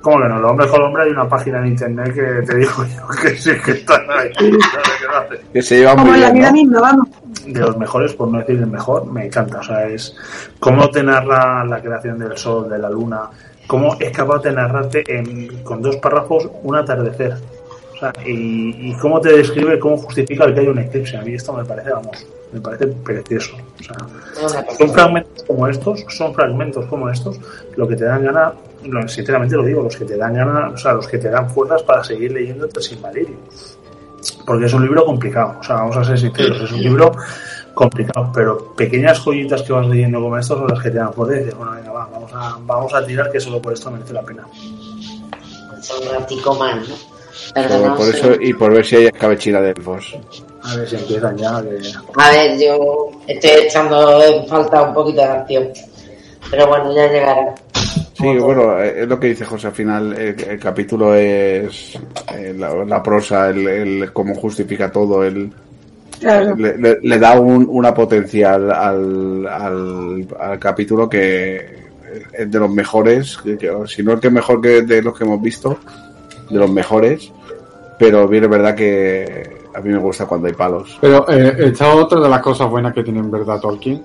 [0.00, 0.40] ¿Cómo que no?
[0.40, 3.50] Los hombres con hombres hay una página en internet que te digo yo que sí
[3.64, 4.30] que están ahí.
[5.52, 6.52] Que se llevan Como muy en la vida ¿no?
[6.52, 7.08] misma, vamos.
[7.46, 9.58] de los mejores, por no decir el mejor, me encanta.
[9.58, 10.16] O sea, es
[10.58, 13.28] cómo te narra la creación del sol, de la luna,
[13.66, 17.34] cómo es capaz de narrarte en, con dos párrafos un atardecer.
[17.94, 21.16] O sea, y, y cómo te describe, cómo justifica el que hay un eclipse.
[21.16, 23.52] A mí esto me parece, vamos, me parece precioso.
[24.40, 27.38] O sea, son fragmentos como estos, son fragmentos como estos,
[27.76, 28.52] lo que te dan ganas,
[28.84, 31.48] lo- sinceramente lo digo, los que te dan ganas, o sea, los que te dan
[31.50, 33.38] fuerzas para seguir leyendo el Silmarillion.
[34.46, 37.12] Porque es un libro complicado, o sea, vamos a ser sinceros, es un libro
[37.72, 41.36] complicado, pero pequeñas joyitas que vas leyendo como estos son las que te dan fuerza
[41.36, 44.12] y dices, bueno, venga, va, vamos a, vamos a tirar que solo por esto merece
[44.12, 44.46] la pena.
[45.80, 46.94] Son un ratico más, ¿no?
[47.96, 50.14] Por, eso y por ver si hay escabechina de elfos.
[50.62, 51.78] A ver si empiezan ya, que...
[52.20, 55.68] A ver, yo estoy echando en falta un poquito de acción.
[56.50, 57.54] Pero bueno, ya llegará.
[58.14, 59.68] Sí, bueno, eh, es lo que dice José.
[59.68, 61.94] Al final, el, el capítulo es
[62.36, 65.50] eh, la, la prosa, el, el cómo justifica todo, el,
[66.20, 66.54] Claro.
[66.54, 71.80] le, le- le da un, una potencial al, al, al capítulo que
[72.32, 75.24] es de los mejores, que- que- si no el que mejor que de los que
[75.24, 75.78] hemos visto,
[76.50, 77.32] de los mejores.
[77.98, 80.98] Pero bien, es verdad que a mí me gusta cuando hay palos.
[81.00, 84.02] Pero eh, esta es otra de las cosas buenas que tiene en verdad Tolkien,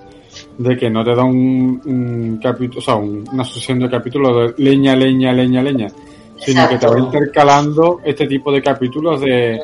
[0.58, 4.54] de que no te da un, un capítulo, o sea, un- una sucesión de capítulos
[4.56, 5.88] de leña, leña, leña, leña,
[6.36, 9.60] sino que te va intercalando este tipo de capítulos de,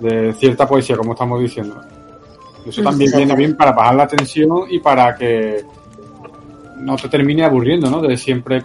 [0.00, 1.76] de cierta poesía, como estamos diciendo.
[2.66, 3.18] Eso también Exacto.
[3.26, 5.62] viene bien para bajar la tensión y para que
[6.78, 8.00] no te termine aburriendo, ¿no?
[8.00, 8.62] De siempre,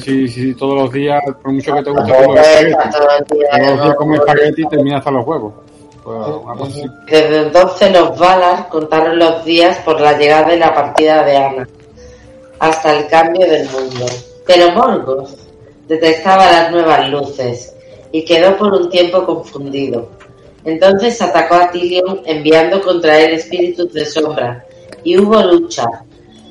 [0.00, 4.62] si todos los días, por mucho que te guste espagueti, día, todos los días espagueti
[4.62, 5.54] y termina hasta los huevos.
[6.04, 6.74] Pues.
[7.06, 11.68] Desde entonces los Valar contaron los días por la llegada y la partida de Ana,
[12.58, 14.04] hasta el cambio del mundo.
[14.46, 15.30] Pero Morgoth
[15.88, 17.74] detectaba las nuevas luces
[18.12, 20.08] y quedó por un tiempo confundido.
[20.64, 24.64] Entonces atacó a Tilion enviando contra él espíritus de sombra
[25.02, 25.86] y hubo lucha,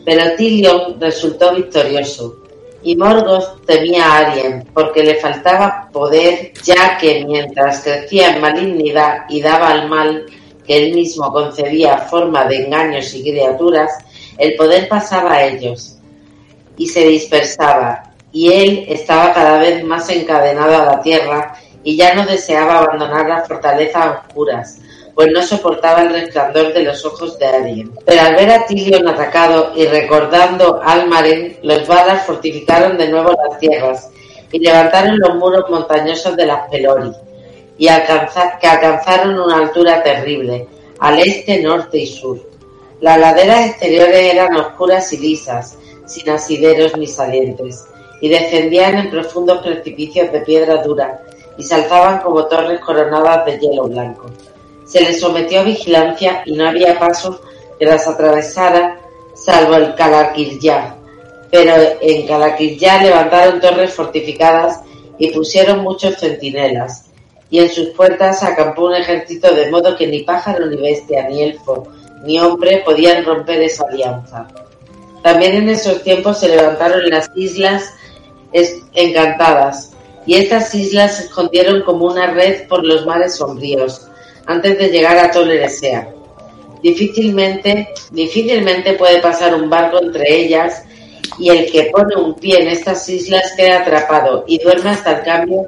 [0.03, 2.42] pero Tilion resultó victorioso.
[2.83, 9.25] Y Morgoth temía a Arien porque le faltaba poder, ya que mientras crecía en malignidad
[9.29, 10.25] y daba al mal
[10.65, 13.91] que él mismo concebía forma de engaños y criaturas,
[14.37, 15.97] el poder pasaba a ellos
[16.77, 22.15] y se dispersaba, y él estaba cada vez más encadenado a la tierra y ya
[22.15, 24.79] no deseaba abandonar las fortalezas oscuras,
[25.15, 27.91] pues no soportaba el resplandor de los ojos de Arien.
[28.05, 33.59] Pero al ver a Tilion atacado y recordando Almaren, los Valar fortificaron de nuevo las
[33.59, 34.09] tierras
[34.51, 37.11] y levantaron los muros montañosos de las Pelori,
[37.77, 40.67] y que alcanzaron una altura terrible,
[40.99, 42.39] al este, norte y sur.
[43.01, 47.85] Las laderas exteriores eran oscuras y lisas, sin asideros ni salientes,
[48.21, 51.21] y descendían en profundos precipicios de piedra dura,
[51.57, 54.27] y se alzaban como torres coronadas de hielo blanco.
[54.85, 57.41] Se les sometió a vigilancia y no había paso
[57.79, 58.99] que las atravesara
[59.33, 60.95] salvo el Calaquirya.
[61.51, 64.81] Pero en Calaquirya levantaron torres fortificadas
[65.17, 67.05] y pusieron muchos centinelas,
[67.49, 71.43] y en sus puertas acampó un ejército de modo que ni pájaro ni bestia, ni
[71.43, 71.87] elfo,
[72.23, 74.47] ni hombre podían romper esa alianza.
[75.21, 77.93] También en esos tiempos se levantaron las islas
[78.93, 79.91] encantadas,
[80.25, 84.07] y estas islas se escondieron como una red por los mares sombríos,
[84.45, 86.09] antes de llegar a Toleresea.
[86.81, 90.83] Difícilmente, difícilmente puede pasar un barco entre ellas
[91.39, 95.23] y el que pone un pie en estas islas queda atrapado y duerme hasta el
[95.23, 95.65] cambio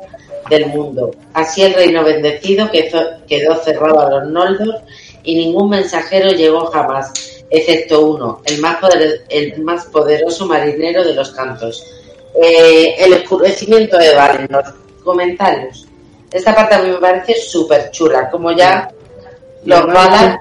[0.50, 1.12] del mundo.
[1.34, 4.82] Así el reino bendecido quedó cerrado a los Noldor
[5.24, 7.12] y ningún mensajero llegó jamás,
[7.50, 8.78] excepto uno, el más,
[9.30, 11.84] el más poderoso marinero de los cantos.
[12.42, 14.66] Eh, el escurecimiento de Valinor.
[15.04, 15.85] Comentarios.
[16.36, 18.90] Esta parte a mí me parece súper chula, como ya
[19.64, 20.40] los balas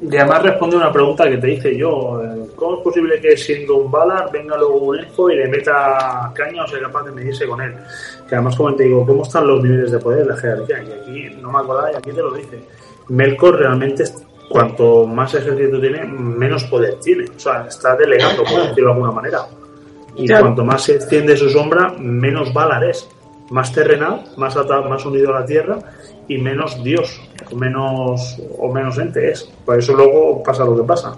[0.00, 2.22] y además responde una pregunta que te hice yo.
[2.22, 6.30] Eh, ¿Cómo es posible que siendo un Valar venga luego un elfo y le meta
[6.34, 7.74] caña o sea capaz de medirse con él?
[8.28, 10.82] Que además como te digo, ¿cómo están los niveles de poder de la jerarquía?
[10.82, 12.58] Y aquí no me acordaba y aquí te lo dice.
[13.08, 14.04] Melkor realmente
[14.48, 17.24] cuanto más ejército tiene, menos poder tiene.
[17.36, 19.46] O sea, está delegando, por decirlo de alguna manera.
[20.14, 23.08] Y cuanto más se extiende su sombra, menos Valar es.
[23.50, 25.78] Más terrenal, más, más unido a la tierra
[26.28, 29.44] y menos Dios o menos o menos ente es.
[29.64, 31.16] Por eso luego pasa lo que pasa.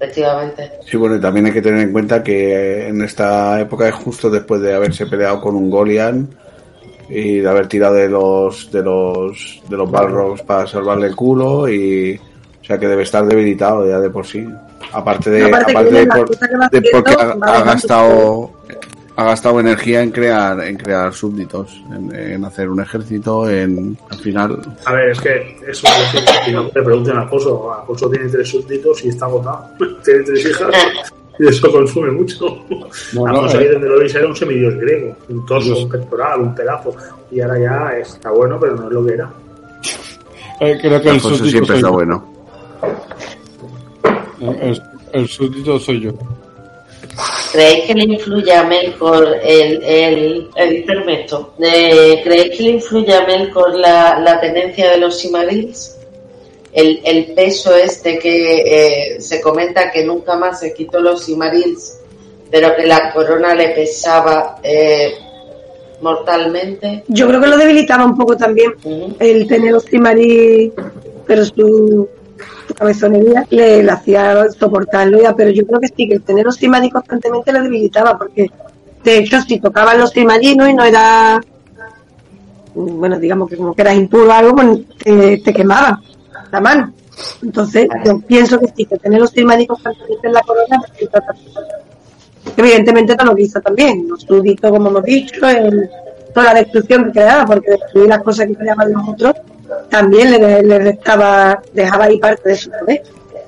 [0.00, 0.70] Efectivamente.
[0.86, 4.30] Sí, bueno, y también hay que tener en cuenta que en esta época es justo
[4.30, 6.28] después de haberse peleado con un Golian
[7.08, 11.68] y de haber tirado de los de los de los Balrogs para salvarle el culo
[11.68, 12.20] y
[12.60, 14.46] o sea que debe estar debilitado ya de por sí.
[14.92, 16.06] Aparte de, aparte,
[16.70, 18.52] de, porque ha gastado
[19.18, 24.60] ha gastado energía en crear en crear súbditos, en, hacer un ejército, en al final.
[24.84, 25.88] A ver, es que eso
[26.44, 29.70] si no te pregunten a Alfonso, Alfonso tiene tres súbditos y está agotado,
[30.04, 30.72] tiene tres hijas
[31.36, 32.64] y eso consume mucho.
[33.12, 33.72] No, Alfonso eh.
[33.72, 36.94] donde lo veis era un semidios griego, un torso, un pectoral, un pedazo
[37.32, 39.32] y ahora ya está bueno, pero no es lo que era.
[40.60, 42.34] Eh, creo que el súbdito siempre está bueno.
[44.40, 46.12] El, el súbdito soy yo.
[47.58, 50.84] ¿Creéis que le influye a Melkor el, el, el
[51.58, 55.98] eh, ¿Creéis que le influye a Melkor la, la tenencia de los Simarils?
[56.72, 61.98] El, el peso este que eh, se comenta que nunca más se quitó los Simarils,
[62.48, 65.14] pero que la corona le pesaba eh,
[66.00, 67.02] mortalmente.
[67.08, 68.72] Yo creo que lo debilitaba un poco también
[69.18, 70.74] el tener los Simarils,
[71.26, 72.08] pero su
[72.78, 76.58] cabezonería le, le, hacía soportarlo ya, pero yo creo que sí, que el tener los
[76.92, 78.50] constantemente le debilitaba, porque
[79.02, 81.40] de hecho si tocaban los timadinos y no era,
[82.74, 86.00] bueno, digamos que como que era impuro o algo, pues te, quemaba
[86.50, 86.92] la mano.
[87.42, 90.80] Entonces, yo pienso que sí, que tener los timadicos constantemente en la corona,
[92.56, 95.90] evidentemente no lo hizo también, los súbditos, como hemos dicho, el,
[96.38, 99.34] toda la destrucción que creaba, porque destruir las cosas que creaban los otros
[99.90, 103.02] también le, le restaba, dejaba ahí parte de su poder.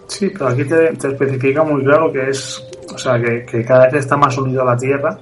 [0.08, 4.16] Sí, pero aquí te, especifica muy claro que es, o sea, que, cada vez está
[4.16, 5.16] más unido a la tierra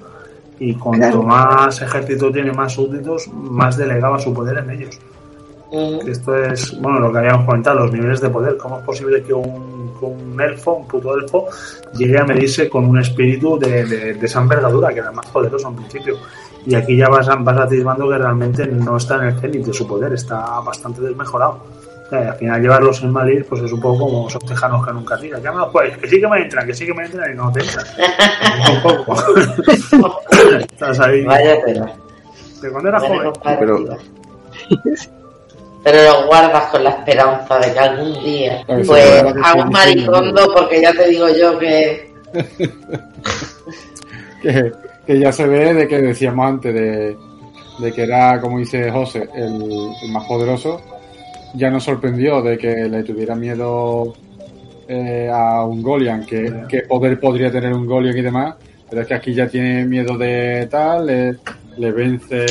[0.58, 4.98] y cuanto más ejército tiene, más súbditos, más delegaba su poder en ellos.
[5.70, 6.08] Mm.
[6.08, 8.56] Esto es, bueno, lo que habíamos comentado, los niveles de poder.
[8.56, 11.48] ¿Cómo es posible que un, un elfo, un puto elfo,
[11.94, 15.68] llegue a medirse con un espíritu de, de, de esa envergadura, que era más poderoso
[15.68, 16.16] en principio?
[16.66, 19.86] Y aquí ya vas, vas atisbando que realmente no está en el cenit de su
[19.86, 21.64] poder, está bastante desmejorado.
[22.10, 25.42] al final llevarlos en Madrid pues es un poco como esos tejanos que nunca tiran.
[25.42, 27.52] Ya no pues, que sí que me entran, que sí que me entran y no
[27.52, 27.86] te entran.
[28.74, 29.16] un poco.
[30.58, 31.24] Estás ahí.
[31.24, 31.86] Vaya pero.
[32.60, 33.32] De cuando era joven.
[33.44, 33.78] Pero...
[35.84, 38.90] pero lo guardas con la esperanza de que algún día, pues,
[39.42, 42.12] a un maricondo, porque ya te digo yo que...
[45.08, 47.16] que que ya se ve de que decíamos antes de,
[47.94, 50.82] que era, como dice José, el, más poderoso,
[51.54, 54.14] ya nos sorprendió de que le tuviera miedo
[54.86, 58.56] eh, a un Golian, que, poder podría tener un Golian y demás,
[58.90, 62.44] pero es que aquí ya tiene miedo de tal, le, vence,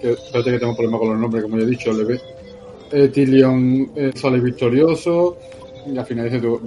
[0.00, 2.20] que, espérate que tengo problema con los nombres, como ya he dicho, le ve,
[2.92, 5.36] eh, Tillion eh, sale victorioso,
[5.92, 6.60] y al final dice tú,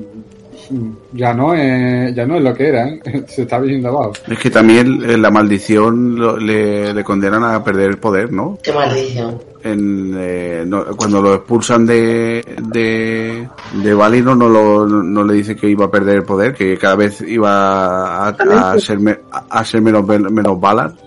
[1.13, 3.02] ya no es, ya no es lo que era, ¿eh?
[3.28, 4.13] se está viendo abajo.
[4.28, 8.58] Es que también la maldición le, condenan a perder el poder, ¿no?
[8.62, 9.39] ¿Qué maldición?
[9.63, 10.65] En, eh,
[10.97, 12.43] cuando lo expulsan de,
[12.74, 13.47] de,
[13.84, 16.95] de Valinor no, lo, no le dice que iba a perder el poder, que cada
[16.95, 20.58] vez iba a, ser, a ser menos, menos.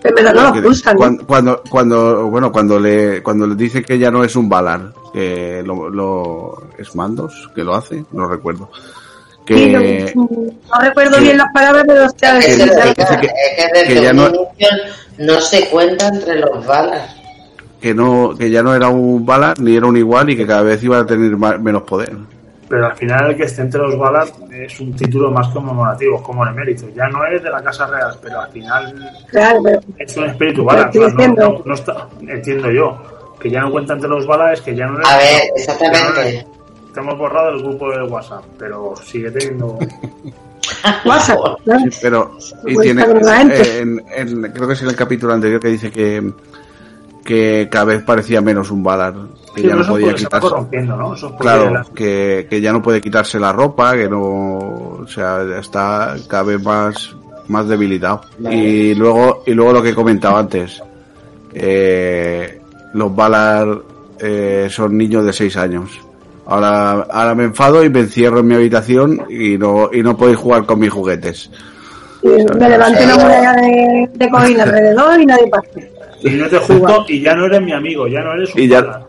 [0.00, 0.96] Pero no lo expulsan.
[1.26, 5.62] Cuando, cuando, bueno, cuando le, cuando le dice que ya no es un Valar, que
[5.64, 8.70] lo, lo es Mandos, que lo hace, no recuerdo
[9.44, 12.56] que no, recuerdo bien las palabras pero sea, es
[13.86, 14.30] que, ya no,
[15.18, 17.14] no se cuenta entre los balas.
[17.80, 20.62] que no que ya no era un bala ni era un igual y que cada
[20.62, 22.12] vez iba a tener menos poder.
[22.66, 26.44] Pero al final el que esté entre los balas es un título más conmemorativo como
[26.44, 29.12] el emérito ya no es de la casa real pero al final
[29.98, 30.90] es un espíritu bala.
[31.64, 32.98] no, está, entiendo yo
[33.38, 36.46] que ya no cuenta entre los balas es que ya no a ver exactamente
[36.94, 39.78] te hemos borrado el grupo de WhatsApp, pero sigue teniendo.
[41.04, 41.38] WhatsApp,
[42.00, 42.36] pero
[42.66, 45.90] y Pues tiene eh, en, en- creo que es en el capítulo anterior que dice
[45.90, 46.32] que
[47.24, 49.14] que cada vez parecía menos un Valar
[49.54, 51.14] que Sí, ya no eso podía quitarse corrompiendo, ¿no?
[51.14, 55.06] Eso es claro la- que, que ya no puede quitarse la ropa que no o
[55.08, 57.14] sea está cada vez más
[57.48, 60.82] más debilitado y luego y luego lo que comentaba antes
[61.54, 62.60] eh,
[62.94, 63.78] los Valar
[64.18, 65.90] eh, son niños de 6 años
[66.46, 70.38] ahora ahora me enfado y me encierro en mi habitación y no y no podéis
[70.38, 71.50] jugar con mis juguetes
[72.22, 75.70] Y me levanté una muralla de, de cojina alrededor y nadie pasó.
[76.22, 78.68] Y no te junto y ya no eres mi amigo, ya no eres un Y
[78.68, 79.00] ya-.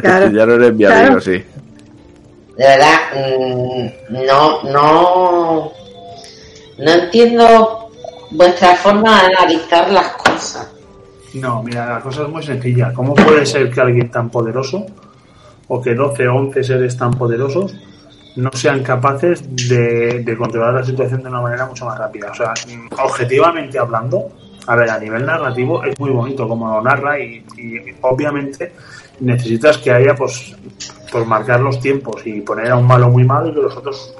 [0.00, 0.30] Claro.
[0.32, 1.04] ya no eres mi Claro.
[1.06, 1.42] amigo sí
[2.56, 5.72] De verdad, mm, no, no,
[6.78, 7.90] no entiendo
[8.30, 10.68] vuestra forma de analizar las cosas.
[11.34, 12.92] No, mira, la cosa es muy sencilla.
[12.94, 14.84] ¿Cómo puede ser que alguien tan poderoso,
[15.72, 17.74] o que 12 o 11 seres tan poderosos,
[18.36, 22.30] no sean capaces de, controlar la situación de una manera mucho más rápida?
[22.30, 22.52] O sea,
[23.02, 24.28] objetivamente hablando,
[24.66, 27.42] a ver, a nivel narrativo es muy bonito como lo narra y,
[28.02, 28.72] obviamente
[29.20, 30.54] necesitas que haya, pues,
[31.10, 34.14] pues marcar los tiempos y poner a un malo muy malo y que los otros...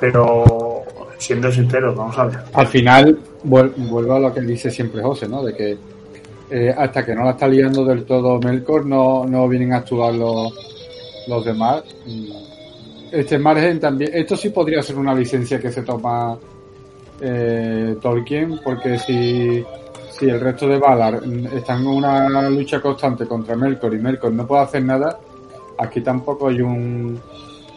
[0.00, 0.82] Pero,
[1.18, 2.38] siendo sinceros, vamos a ver.
[2.54, 5.44] Al final, vuel- vuelvo a lo que dice siempre José, ¿no?
[5.44, 5.76] De que
[6.50, 10.14] eh, hasta que no la está liando del todo Melkor, no, no vienen a actuar
[10.14, 10.79] los,
[11.26, 11.82] los demás.
[13.12, 16.38] Este margen también, esto sí podría ser una licencia que se toma
[17.20, 19.64] eh, Tolkien, porque si,
[20.10, 21.20] si el resto de Valar
[21.54, 25.18] están en una lucha constante contra Melkor y Melkor no puede hacer nada,
[25.78, 27.18] aquí tampoco hay un,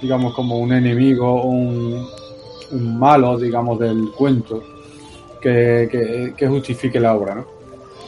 [0.02, 2.08] digamos, como un enemigo, un,
[2.72, 4.62] un malo, digamos, del cuento
[5.42, 7.46] que, que, que justifique la obra, ¿no?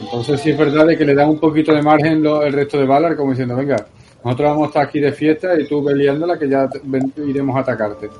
[0.00, 2.78] Entonces sí es verdad de que le dan un poquito de margen lo- el resto
[2.78, 3.86] de Valar, como diciendo, venga,
[4.24, 6.68] nosotros vamos a estar aquí de fiesta y tú peleándola que ya
[7.24, 8.10] iremos a atacarte.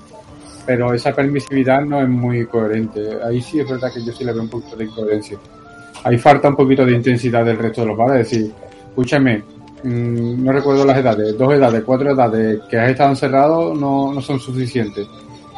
[0.65, 3.01] Pero esa permisividad no es muy coherente.
[3.25, 5.39] Ahí sí es verdad que yo sí le veo un poquito de incoherencia.
[6.05, 8.53] Ahí falta un poquito de intensidad del resto de los Valar, es decir,
[8.89, 9.39] escúchame,
[9.83, 14.21] mm, no recuerdo las edades, dos edades, cuatro edades que has estado encerrado no, no
[14.21, 15.07] son suficientes.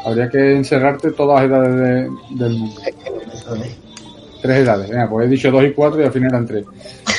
[0.05, 1.75] Habría que encerrarte todas las edades
[2.31, 2.81] de- del mundo.
[4.41, 4.89] Tres edades.
[4.89, 6.65] Venga, pues he dicho dos y cuatro y al final eran tres.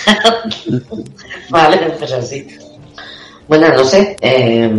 [1.50, 2.48] Vale, pero sí.
[3.50, 4.16] Bueno, no sé.
[4.22, 4.72] eh,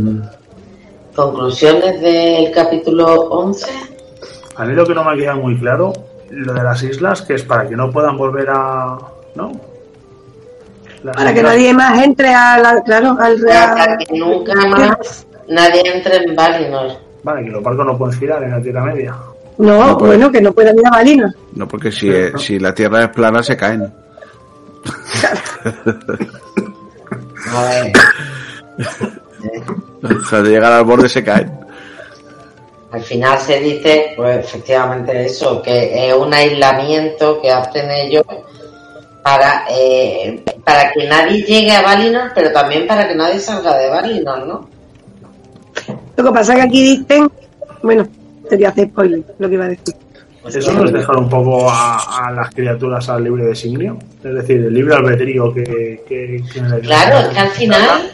[1.14, 3.66] conclusiones del capítulo 11.
[4.56, 5.92] A mí lo que no me ha quedado muy claro,
[6.30, 8.96] lo de las islas, que es para que no puedan volver a...
[9.34, 9.52] ¿No?
[11.02, 13.98] Las Para que nadie más entre a la, claro, al Para real.
[14.06, 16.92] que nunca más nadie entre en Valinor.
[17.22, 19.14] Vale, que los barcos no pueden girar en la Tierra Media.
[19.58, 20.08] No, No, pues.
[20.10, 21.34] bueno, que no puedan ir a Balina.
[21.54, 23.92] no porque si, eh, si la tierra es plana se caen
[27.52, 27.92] A ver.
[30.02, 31.50] o sea, de llegar al borde se caen
[32.92, 38.24] Al final se dice, pues efectivamente eso, que es un aislamiento que hacen ellos
[39.22, 43.88] para, eh, para que nadie llegue a Valinor, pero también para que nadie salga de
[43.90, 44.68] Valinor, ¿no?
[46.16, 47.30] Lo que pasa es que aquí dicen,
[47.82, 48.06] bueno,
[48.48, 49.94] sería hacer spoiler lo que iba a decir.
[50.48, 53.98] Eso nos deja un poco a, a las criaturas al libre designio.
[54.24, 55.62] Es decir, el libre albedrío que...
[56.08, 58.10] que, que- Claro, es que al final,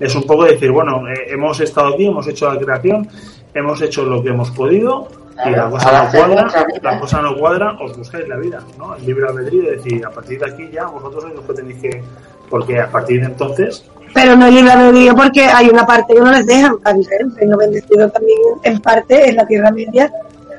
[0.00, 3.08] Es un poco decir, bueno, eh, hemos estado aquí, hemos hecho la creación,
[3.52, 5.08] hemos hecho lo que hemos podido
[5.44, 6.48] y la cosa no cuadra,
[6.82, 8.94] la cosa no cuadra, os buscáis la vida, ¿no?
[8.96, 11.78] El libre albedrío, es decir, a partir de aquí ya vosotros sois los que tenéis
[11.80, 12.02] que...
[12.50, 13.84] Porque a partir de entonces
[14.14, 16.76] Pero no es libre albedrío porque hay una parte que no les dejan.
[16.84, 20.10] Al reino bendecido también en parte es la Tierra Media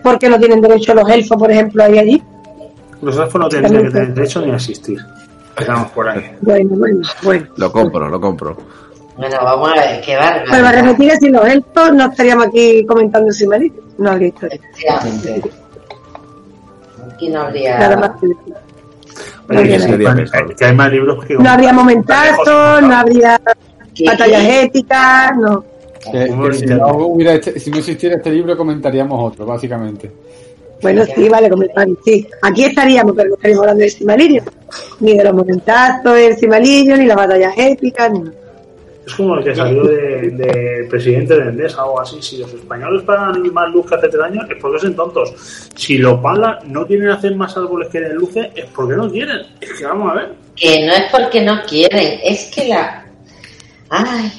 [0.04, 2.24] porque no tienen derecho los elfos, por ejemplo, ahí allí.
[3.02, 5.00] los elfos no tendrían que tener derecho ni a existir.
[5.58, 6.38] Estamos por ahí.
[6.42, 7.48] Bueno, bueno, bueno.
[7.58, 8.56] lo compro lo compro
[9.20, 10.84] bueno, vamos a ver, qué Pero a barbaridad.
[10.86, 13.76] repetir, sin los elfos no estaríamos aquí comentando sin marido.
[13.98, 14.60] No habría historia.
[14.72, 15.52] Efectivamente.
[17.14, 17.98] Aquí no Nada habría...
[17.98, 18.54] más que decir.
[19.50, 21.34] Oye, que, hay más libros que...
[21.34, 23.42] No habría momentazos, no habría
[23.96, 24.06] ¿Qué?
[24.06, 25.64] batallas éticas, no.
[26.12, 30.10] Que- que si, no hubiera este- si no existiera este libro, comentaríamos otro, básicamente.
[30.82, 32.26] Bueno, sí, vale, comentar, sí.
[32.42, 34.46] Aquí estaríamos, pero no estaríamos hablando de Silmarillion.
[35.02, 38.34] Ni de los momentazos del Silmarillion, ni las batallas épicas, ni nada.
[39.10, 42.22] Es como el que salió de, de presidente de Endesa o así.
[42.22, 45.34] Si los españoles pagan más luz que hace tres años, es porque son tontos.
[45.76, 49.42] Si lo pagan, no quieren hacer más árboles que den luces, es porque no quieren.
[49.60, 50.34] Es que vamos a ver.
[50.56, 53.06] Que no es porque no quieren, es que la...
[53.90, 54.32] Ay,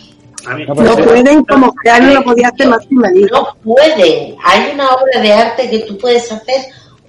[0.54, 4.36] mí, No, pueden, como crear, no lo podía hacer más no pueden.
[4.44, 6.60] Hay una obra de arte que tú puedes hacer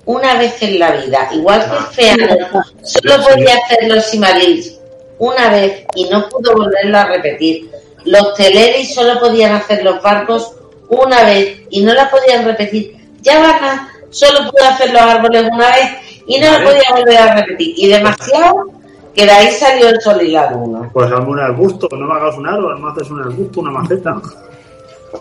[0.05, 1.29] una vez en la vida.
[1.31, 4.80] Igual que el Feano solo podía hacerlo Simarils
[5.21, 7.69] una vez y no pudo volverlo a repetir.
[8.05, 10.55] los Teleris solo podían hacer los barcos
[10.89, 12.97] una vez y no la podían repetir.
[13.21, 15.91] Yavanna solo pudo hacer los árboles una vez
[16.25, 17.73] y no lo podía volver a repetir.
[17.77, 18.65] Y demasiado
[19.13, 20.89] que de ahí salió el sol y la luna.
[20.91, 24.19] Pues hazme un arbusto, no me hagas un árbol, no haces un arbusto, una maceta.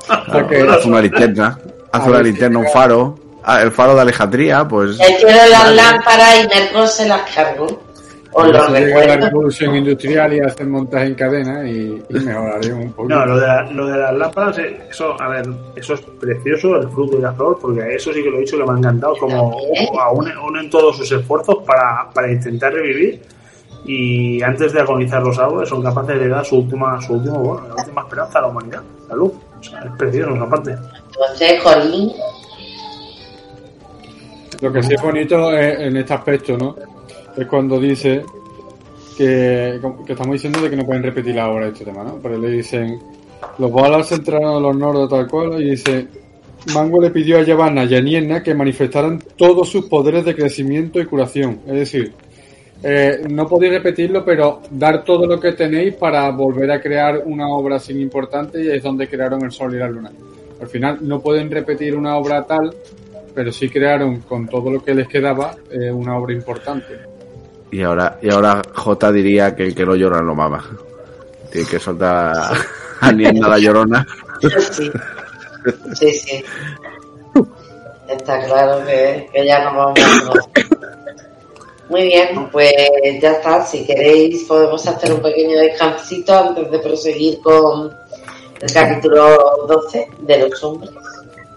[0.71, 1.59] Haz una linterna,
[1.91, 3.19] haz una linterna, un faro.
[3.43, 4.97] Ah, el faro de Alejandría, pues.
[4.97, 7.90] Quiero las lámparas y Mercor se las cargó.
[8.33, 13.19] Os lo la revolución industrial y hacen montaje en cadena y, y mejorarían un poquito.
[13.19, 16.77] No, lo de, la- lo de las lámparas, eh, eso, a ver, eso es precioso,
[16.77, 18.79] el fruto y la flor, porque eso sí que lo he dicho que me ha
[18.79, 19.57] encantado, como
[20.01, 23.21] aún unen todos sus esfuerzos para, para intentar revivir
[23.85, 27.67] y antes de agonizar los árboles son capaces de dar su última, su último, bueno,
[27.69, 29.33] la última esperanza a la humanidad, la luz.
[29.59, 30.71] O sea, es precioso esa parte.
[30.71, 32.13] Entonces, Jolín,
[34.61, 36.77] Lo que sí es bonito es- en este aspecto, ¿no?
[37.37, 38.23] Es cuando dice
[39.17, 42.19] que, estamos diciendo de que no pueden repetir de este tema, ¿no?
[42.23, 42.99] Pero le dicen,
[43.59, 46.07] los Valar entraron a los nordos tal cual y dice,
[46.75, 51.01] Mango le pidió a Yavanna y a Nienna que manifestaran todos sus poderes de crecimiento
[51.01, 51.61] y curación.
[51.67, 52.13] Es decir,
[52.83, 57.49] eh, no podéis repetirlo, pero dar todo lo que tenéis para volver a crear una
[57.49, 60.11] obra sin importante y es donde crearon el Sol y la Luna.
[60.61, 62.75] Al final no pueden repetir una obra tal,
[63.35, 67.10] pero sí crearon con todo lo que les quedaba eh, una obra importante.
[67.71, 70.65] Y ahora, y ahora J diría que el que no llora no mama.
[71.51, 72.53] Tiene que soltar a,
[73.01, 74.07] a Nienda la llorona.
[74.73, 74.91] sí.
[75.95, 76.45] Sí, sí.
[78.09, 80.71] Está claro que, que ya no vamos a...
[81.91, 82.73] Muy bien, pues
[83.21, 83.67] ya está.
[83.67, 87.93] Si queréis, podemos hacer un pequeño descansito antes de proseguir con
[88.61, 90.91] el capítulo 12 de los hombres.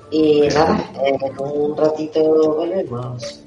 [0.10, 3.43] Y nada, en un ratito volvemos.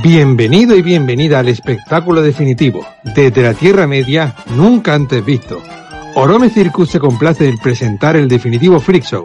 [0.00, 5.60] Bienvenido y bienvenida al espectáculo definitivo, desde la Tierra Media, nunca antes visto.
[6.14, 9.24] Orome Circus se complace en presentar el definitivo Freak Show.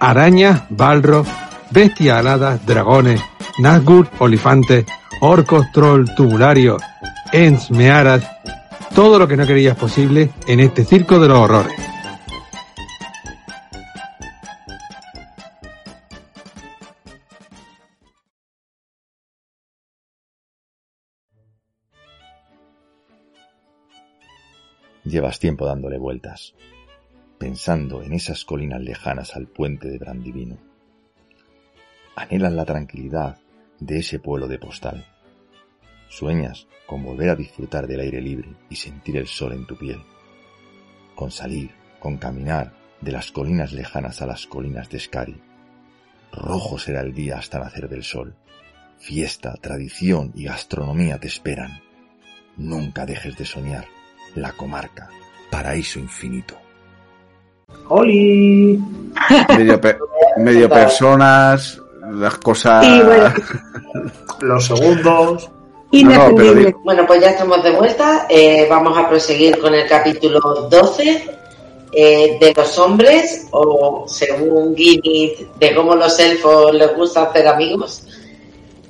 [0.00, 1.28] Arañas, balros,
[1.70, 3.20] bestias aladas, dragones,
[3.58, 4.84] Nazgûl, olifantes,
[5.20, 6.82] orcos, troll, tubularios,
[7.30, 8.26] ents, mearas,
[8.92, 11.89] todo lo que no querías posible en este circo de los horrores.
[25.10, 26.54] Llevas tiempo dándole vueltas,
[27.36, 30.56] pensando en esas colinas lejanas al puente de Brandivino.
[32.14, 33.36] Anhelas la tranquilidad
[33.80, 35.04] de ese pueblo de postal.
[36.08, 40.00] Sueñas con volver a disfrutar del aire libre y sentir el sol en tu piel.
[41.16, 45.42] Con salir, con caminar de las colinas lejanas a las colinas de Skari.
[46.30, 48.36] Rojo será el día hasta nacer del sol.
[49.00, 51.80] Fiesta, tradición y gastronomía te esperan.
[52.56, 53.86] Nunca dejes de soñar.
[54.36, 55.08] La comarca,
[55.50, 56.54] paraíso infinito.
[57.88, 58.78] ¡Oli!
[59.56, 59.98] Medio, pe-
[60.38, 61.80] medio personas,
[62.12, 62.86] las cosas.
[63.04, 63.32] Bueno,
[64.40, 65.50] Los segundos.
[65.90, 66.74] indefendible.
[66.84, 68.26] Bueno, pues ya estamos de vuelta.
[68.28, 71.36] Eh, vamos a proseguir con el capítulo 12
[71.92, 78.04] eh, de los hombres, o según Guinness, de cómo los elfos les gusta hacer amigos.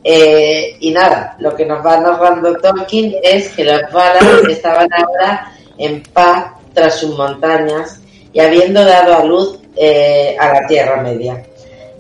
[0.03, 5.53] Eh, y nada, lo que nos va narrando Tolkien es que los Valar estaban ahora
[5.77, 8.01] en paz tras sus montañas
[8.33, 11.45] y habiendo dado a luz eh, a la Tierra Media.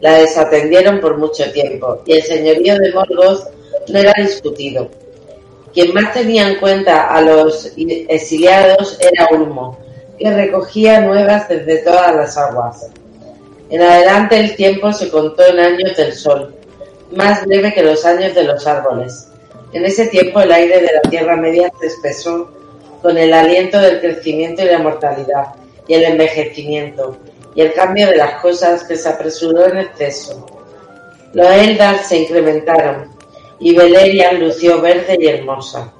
[0.00, 3.48] La desatendieron por mucho tiempo y el señorío de Morgoth
[3.88, 4.88] no era discutido.
[5.74, 9.78] Quien más tenía en cuenta a los exiliados era Ulmo,
[10.18, 12.88] que recogía nuevas desde todas las aguas.
[13.68, 16.54] En adelante el tiempo se contó en años del sol,
[17.12, 19.28] más breve que los años de los árboles.
[19.72, 22.50] En ese tiempo el aire de la Tierra Media se espesó
[23.02, 25.54] con el aliento del crecimiento y la mortalidad,
[25.86, 27.16] y el envejecimiento,
[27.54, 30.46] y el cambio de las cosas que se apresuró en exceso.
[31.32, 33.08] Los Eldar se incrementaron,
[33.58, 35.92] y Beleriand lució verde y hermosa.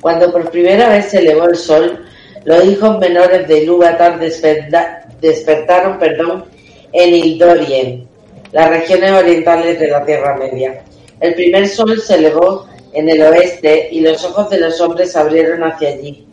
[0.00, 2.06] Cuando por primera vez se elevó el sol,
[2.44, 6.46] los hijos menores de Ilúvatar desperta- despertaron perdón,
[6.92, 8.08] en Ildorien,
[8.52, 10.82] las regiones orientales de la Tierra Media.
[11.20, 15.18] El primer sol se elevó en el oeste y los ojos de los hombres se
[15.18, 16.26] abrieron hacia allí.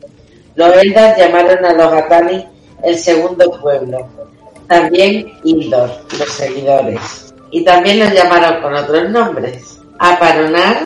[0.55, 2.45] Los Eldar llamaron a los Atani
[2.83, 4.07] el segundo pueblo,
[4.67, 7.33] también Ildor, los seguidores.
[7.51, 9.79] Y también los llamaron con otros nombres.
[9.99, 10.77] Aparonar,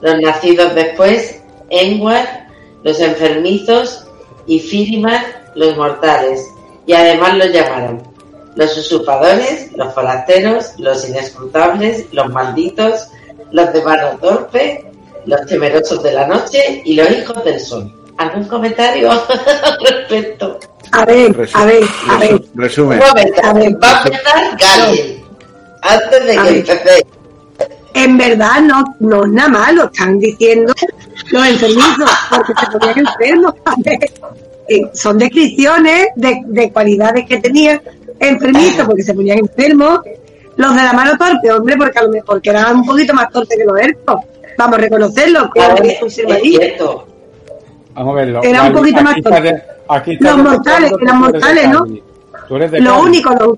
[0.00, 1.40] los nacidos después,
[1.70, 2.48] Engwar,
[2.82, 4.06] los enfermizos,
[4.46, 6.44] y Firimar, los mortales,
[6.86, 8.11] y además los llamaron
[8.54, 13.08] los usurpadores, los forasteros, los inescrutables, los malditos,
[13.50, 14.84] los de mano torpe,
[15.26, 17.92] los temerosos de la noche y los hijos del sol.
[18.18, 20.58] ¿Algún comentario al respecto?
[20.92, 22.42] A ver, a ver, a ver.
[22.54, 23.00] Resumen.
[23.00, 25.24] Un momento, A ver, va a empezar Galiel.
[25.82, 26.56] Antes de A que ver.
[26.58, 27.04] empecéis.
[27.94, 30.72] En verdad no, no es nada malo, están diciendo
[31.30, 33.54] los enfermizos, porque se ponían enfermos.
[33.66, 33.98] A ver,
[34.68, 37.80] eh, son descripciones de, de cualidades que tenían
[38.18, 40.00] enfermizos, porque se ponían enfermos.
[40.56, 43.30] Los de la mano torpe, hombre, porque a lo mejor que eran un poquito más
[43.30, 44.16] torpes que los elfos.
[44.58, 45.76] Vamos a reconocerlo, que eran.
[47.94, 48.40] Vamos a verlo.
[48.42, 49.40] Era un poquito más torpe.
[49.42, 51.86] de- aquí está Los mortales, eran mortales, ¿no?
[52.48, 53.04] Tú eres de Lo Cádiz.
[53.06, 53.56] único, lo,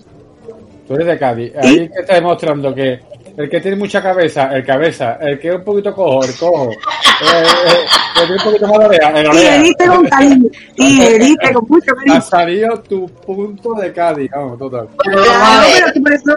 [0.86, 1.52] Tú eres de Cádiz.
[1.56, 3.00] Ahí te está demostrando que
[3.36, 5.18] el que tiene mucha cabeza, el cabeza.
[5.20, 6.70] El que es un poquito cojo, el cojo.
[6.70, 6.76] eh,
[7.32, 9.50] eh, el que tiene un poquito más de oreja, el y oreja.
[9.50, 12.20] le dice con cariño, y dice con mucho Ha cariño.
[12.22, 14.88] salido tu punto de Cádiz, vamos, total.
[15.04, 15.72] Bueno, vamos a Claro, ver.
[15.82, 16.36] pero que por eso-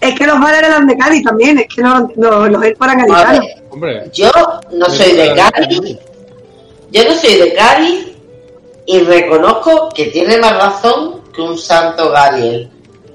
[0.00, 3.46] es que los bares eran de Cádiz también, es que no, no, los eran gaditanos.
[3.70, 4.30] Hombre, Yo
[4.72, 5.98] no soy de Cádiz,
[6.92, 8.06] yo no soy de Cádiz
[8.86, 12.70] y reconozco que tiene más razón que un santo Galiel.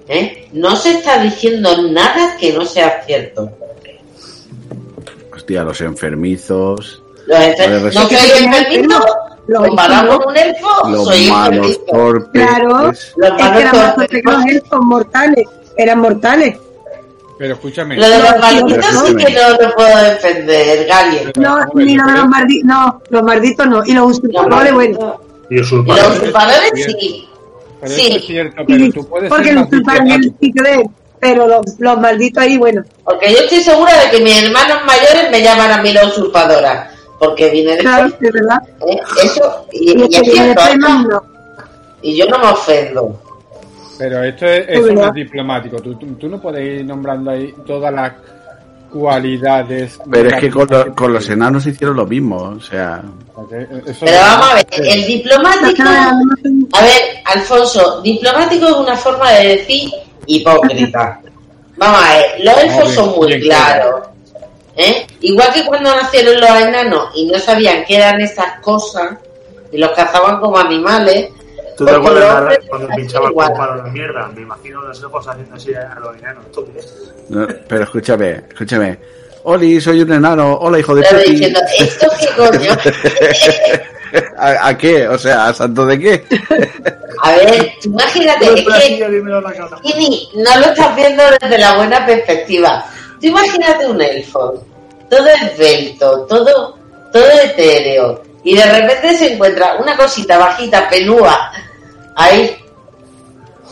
[0.10, 0.43] ¿eh?
[0.54, 3.50] No se está diciendo nada que no sea cierto.
[5.36, 9.08] Hostia, los enfermizos, Los enfer- Vale, no soy.
[9.46, 11.92] Los comparado con un elfo, los soy malos enfermito.
[11.92, 12.46] torpes.
[12.48, 15.46] Claro, es Los que eran más torpes, los elfos mortales,
[15.78, 16.58] eran mortales.
[17.38, 17.98] pero escúchame.
[17.98, 21.34] Lo de los malditos sí que no lo puedo defender, Galiel.
[21.36, 25.20] No, ni los de los malditos, no, los malditos no, y los usurpadores, bueno.
[25.50, 26.72] Y los usurpadores.
[26.86, 27.30] sí.
[27.84, 28.08] Pero Sí.
[28.08, 30.86] eso es cierto, pero tú puedes porque ser los él,
[31.20, 32.84] pero los, los malditos ahí, bueno.
[33.04, 36.90] Porque yo estoy segura de que mis hermanos mayores me llaman a mí la usurpadora.
[37.20, 38.62] Porque vine de Claro, es verdad.
[38.88, 39.00] ¿eh?
[39.24, 41.24] Eso, y, Y y es viene cierto, no.
[42.02, 43.22] Y yo no me ofendo.
[43.98, 45.78] Pero esto es, eso no es diplomático.
[45.82, 48.12] Tú, tú, tú no puedes ir nombrando ahí todas las
[48.94, 50.00] cualidades.
[50.10, 53.02] Pero es que con, lo- con los enanos hicieron lo mismo, o sea,
[53.86, 55.84] Eso Pero vamos a ver, el diplomático.
[56.74, 59.92] A ver, Alfonso, diplomático es una forma de decir
[60.28, 61.20] hipócrita.
[61.78, 64.08] Vamos a ver, los elfos son muy claros.
[64.78, 65.06] ¿eh?
[65.22, 69.18] Igual que cuando nacieron los enanos y no sabían qué eran esas cosas
[69.72, 71.30] y los cazaban como animales.
[71.86, 73.48] ¿Tú te porque acuerdas los la- hombres cuando hacen pinchaban igual.
[73.50, 74.28] con palo la mierda?
[74.36, 76.46] Me imagino los elfos haciendo así a los enanos.
[76.46, 76.94] ¿Esto qué es?
[77.30, 79.00] no, pero escúchame, escúchame.
[79.46, 80.54] Oli, soy un enano.
[80.62, 81.32] Hola, hijo de Pero Pepi.
[81.32, 82.72] diciendo, ¿esto qué coño?
[84.38, 85.08] ¿A, a qué?
[85.08, 86.24] O sea, ¿a santo de qué?
[87.24, 92.86] A ver, imagínate, es así, que no lo estás viendo desde la buena perspectiva.
[93.20, 94.64] Tú imagínate un elfo,
[95.10, 96.78] todo esbelto, todo,
[97.12, 101.52] todo etéreo, y de repente se encuentra una cosita bajita, pelúa,
[102.16, 102.56] ahí,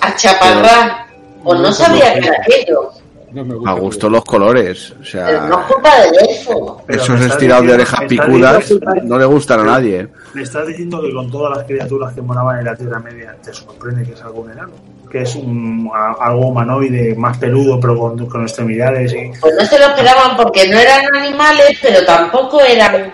[0.02, 1.06] a chaparrar,
[1.44, 2.92] o no sabía que era aquello,
[3.32, 3.70] No me gusta.
[3.70, 4.92] A gusto los colores.
[4.92, 6.84] O pero no es sea, culpa del elfo.
[6.88, 10.08] Esos estirados de orejas picudas diciendo- no le gustan a nadie.
[10.34, 13.54] Me estás diciendo que con todas las criaturas que moraban en la Tierra Media te
[13.54, 14.74] sorprende que es algo un enano.
[15.10, 19.32] Que es un, a- algo humanoide más peludo, pero con, con extremidades y.
[19.40, 23.12] Pues no se lo esperaban porque no eran animales, pero tampoco eran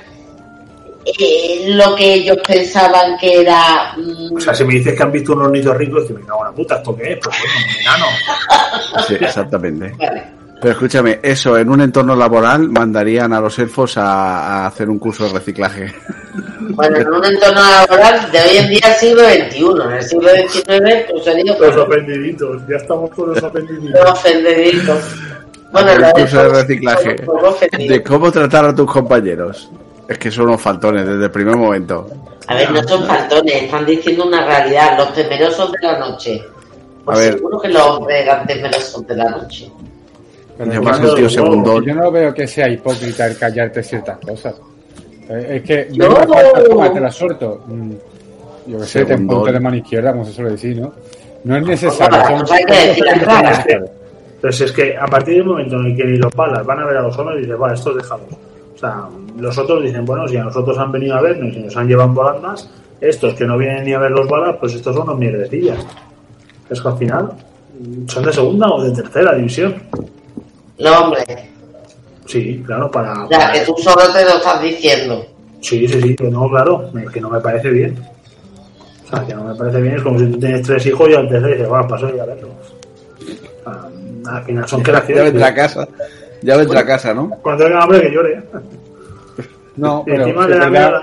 [1.20, 3.94] eh, lo que ellos pensaban que era...
[3.98, 6.40] mm, O sea, si me dices que han visto un ornitorrinco, es que me cago
[6.42, 7.20] en la puta, ¿esto qué es?
[7.24, 8.06] Pues bueno, un enano.
[9.08, 9.94] Sí, exactamente.
[9.98, 10.24] vale.
[10.60, 14.98] Pero escúchame, eso en un entorno laboral mandarían a los elfos a, a hacer un
[14.98, 15.94] curso de reciclaje.
[16.70, 21.06] Bueno, en un entorno laboral de hoy en día siglo XXI, en el siglo XIX,
[21.10, 24.12] pues se digo Los ofendiditos, ya estamos con los los ofendiditos.
[24.12, 25.00] ofendiditos.
[25.72, 27.16] Bueno, los curso de reciclaje.
[27.88, 29.72] De cómo tratar a tus compañeros.
[30.08, 32.08] Es que son unos faltones desde el primer momento.
[32.48, 36.42] A ver, no son faltones, están diciendo una realidad, los temerosos de la noche.
[37.04, 37.34] Pues A ver.
[37.34, 39.72] seguro que los hombres eran temerosos de la noche.
[40.58, 41.86] Pero Y yo no- tío segundón.
[41.86, 44.56] Yo no veo que sea hipócrita el callarte ciertas cosas.
[45.30, 46.10] Eh, Es que No.
[46.16, 47.64] falta, toma, te la suelto.
[47.68, 47.92] Mm,
[48.68, 50.94] Yo que sé, te ponte de mano izquierda, como se suele decir, ¿no?
[51.44, 52.18] No es necesario.
[52.22, 52.98] Bueno, son- pues.
[54.36, 56.86] Entonces es que a partir del momento en el que ni los balas van a
[56.86, 58.28] ver a los hombres, dicen, va, estos déjalos.
[58.78, 59.06] O sea,
[59.40, 62.10] los otros dicen, bueno, si a nosotros han venido a vernos y nos han llevado
[62.14, 62.70] volandas,
[63.02, 65.84] estos que no vienen ni a ver los balas, pues estos son unos mierdecillas.
[66.70, 67.32] Es que al final
[68.08, 69.76] son de segunda o de tercera división.
[70.78, 71.26] Los hombres,
[72.28, 73.26] Sí, claro, para...
[73.32, 75.26] ya para- que tú solo te lo estás diciendo.
[75.62, 77.98] Sí, sí, sí, pero no, claro, que no me parece bien.
[79.06, 81.14] O sea, que no me parece bien, es como si tú tienes tres hijos y
[81.16, 82.52] al tercero dices, va, paso y a verlos.
[83.66, 85.24] O sea, al final son Ya creaciones.
[85.24, 85.88] vendrá a casa.
[86.48, 87.30] Ya vendrá a casa, ¿no?
[87.42, 88.44] Cuando tenga hambre que llore.
[89.76, 90.36] No, pero es
[90.72, 91.02] verdad,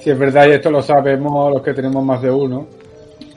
[0.00, 2.68] si es verdad, y esto lo sabemos los que tenemos más de uno,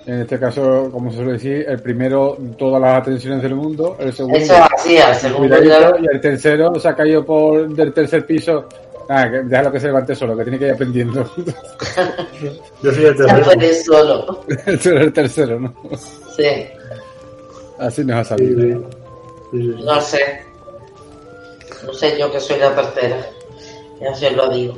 [0.05, 4.13] en este caso, como se suele decir, el primero, todas las atenciones del mundo, el
[4.13, 8.23] segundo, Eso así, el segundo cuidadito, y el tercero se ha caído por del tercer
[8.27, 8.65] piso.
[9.09, 11.27] Ah, que déjalo que se levante solo, que tiene que ir aprendiendo.
[12.83, 13.73] Yo soy el ya tercero.
[13.83, 14.25] solo.
[14.47, 15.73] Tú eres el tercero, ¿no?
[16.35, 16.43] Sí,
[17.79, 18.61] Así nos ha Sí, salido.
[18.61, 18.87] sí.
[19.51, 19.83] Sí, sí.
[19.83, 20.19] no sé.
[21.85, 23.17] No sé yo que soy la tercera.
[24.01, 24.75] Ya se os lo digo.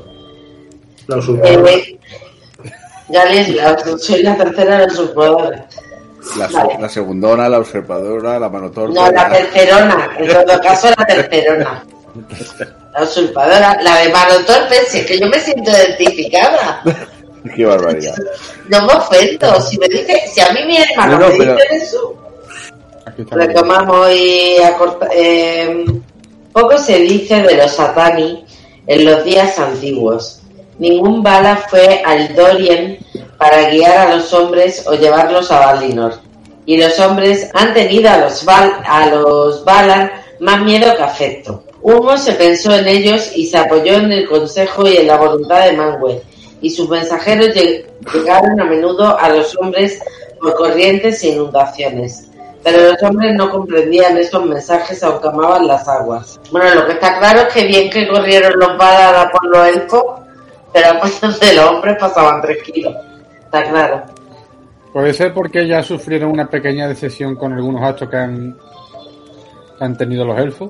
[1.07, 1.71] La usurpadora.
[1.71, 1.99] Eh,
[3.09, 5.61] ya les, la- soy la tercera de los usurpadores.
[6.37, 6.77] La, Vale.
[6.79, 8.93] la segundona, la observadora, la mano torpe.
[8.93, 10.09] No, la tercerona.
[10.17, 11.85] En todo caso, la tercerona.
[12.93, 13.77] La usurpadora.
[13.81, 16.81] La de mano torpe, si es que yo me siento identificada.
[17.55, 18.15] Qué barbaridad.
[18.67, 19.61] No me ofendo.
[19.61, 22.13] Si me dice, si a mí mi hermano No, no, me pero- dice eso,
[23.31, 25.85] retomamos y acorta- eh,
[26.61, 28.43] poco se dice de los Satani
[28.87, 30.41] en los días antiguos.
[30.79, 32.97] Ningún bala fue al Dorien
[33.37, 36.13] para guiar a los hombres o llevarlos a Valinor.
[36.65, 41.63] Y los hombres han tenido a los, Val- a los Valar más miedo que afecto.
[41.81, 45.63] Humo se pensó en ellos y se apoyó en el consejo y en la voluntad
[45.63, 46.21] de Manwë.
[46.61, 49.99] Y sus mensajeros lleg- llegaron a menudo a los hombres
[50.41, 52.29] por corrientes e inundaciones.
[52.67, 56.37] Pero los hombres no comprendían estos mensajes aunque amaban las aguas.
[56.51, 59.67] Bueno, lo que está claro es que bien que corrieron los Valar a por los
[59.69, 60.03] elfos,
[60.73, 62.93] pero pues de los hombres pasaban tres kilos.
[63.45, 64.03] Está claro.
[64.91, 68.57] Puede ser porque ya sufrieron una pequeña decepción con algunos actos que han,
[69.77, 70.69] que han tenido los elfos.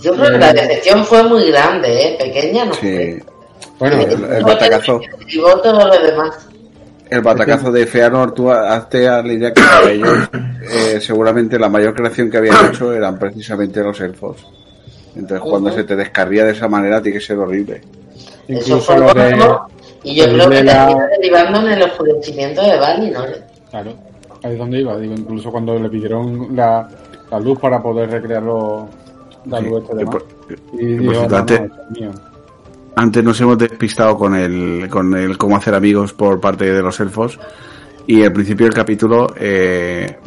[0.00, 2.16] Yo creo que la decepción fue muy grande, ¿eh?
[2.18, 3.20] Pequeña no fue.
[3.20, 3.22] Sí.
[3.78, 5.02] Bueno, el, el batacazo.
[5.28, 6.48] Y todo lo demás.
[7.10, 10.28] El batacazo de Feanor, tú hazte a la idea que para ellos
[10.72, 14.46] eh, seguramente la mayor creación que habían hecho eran precisamente los elfos.
[15.14, 17.82] Entonces cuando se te descarría de esa manera tiene que ser horrible.
[18.48, 19.36] Eso incluso lo de.
[20.02, 23.28] Y yo creo que la- derivando en el oscurecimiento de Valinor.
[23.28, 23.42] ¿eh?
[23.70, 23.94] Claro,
[24.42, 24.96] ahí es donde iba.
[24.98, 26.88] Digo, incluso cuando le pidieron la,
[27.30, 28.84] la luz para poder recrear los-
[29.46, 30.14] la Sí, luz este que demás.
[30.14, 32.10] por- Y cierto, no, no, mío.
[32.96, 36.98] Antes nos hemos despistado con el, con el cómo hacer amigos por parte de los
[37.00, 37.38] elfos.
[38.06, 40.18] Y al principio del capítulo eh,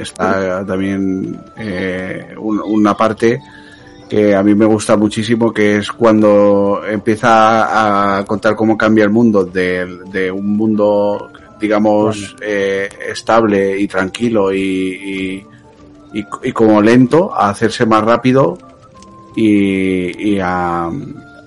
[0.00, 3.40] está también eh, un- una parte
[4.08, 9.10] que a mí me gusta muchísimo, que es cuando empieza a contar cómo cambia el
[9.10, 11.28] mundo de, de un mundo,
[11.60, 14.58] digamos, eh, estable y tranquilo y,
[16.14, 18.56] y, y- y como lento a hacerse más rápido
[19.36, 20.88] y, y a,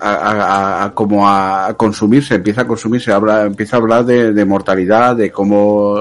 [0.02, 5.96] a, a- como a, consumirse, empieza a consumirse, empieza a hablar de, mortalidad, de cómo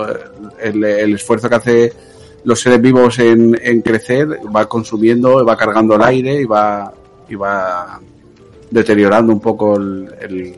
[0.62, 0.84] el,
[1.14, 1.94] esfuerzo que hace
[2.44, 6.92] los seres vivos en, en crecer va consumiendo, va cargando el aire y va,
[7.30, 8.00] y va
[8.70, 10.56] deteriorando un poco el, el-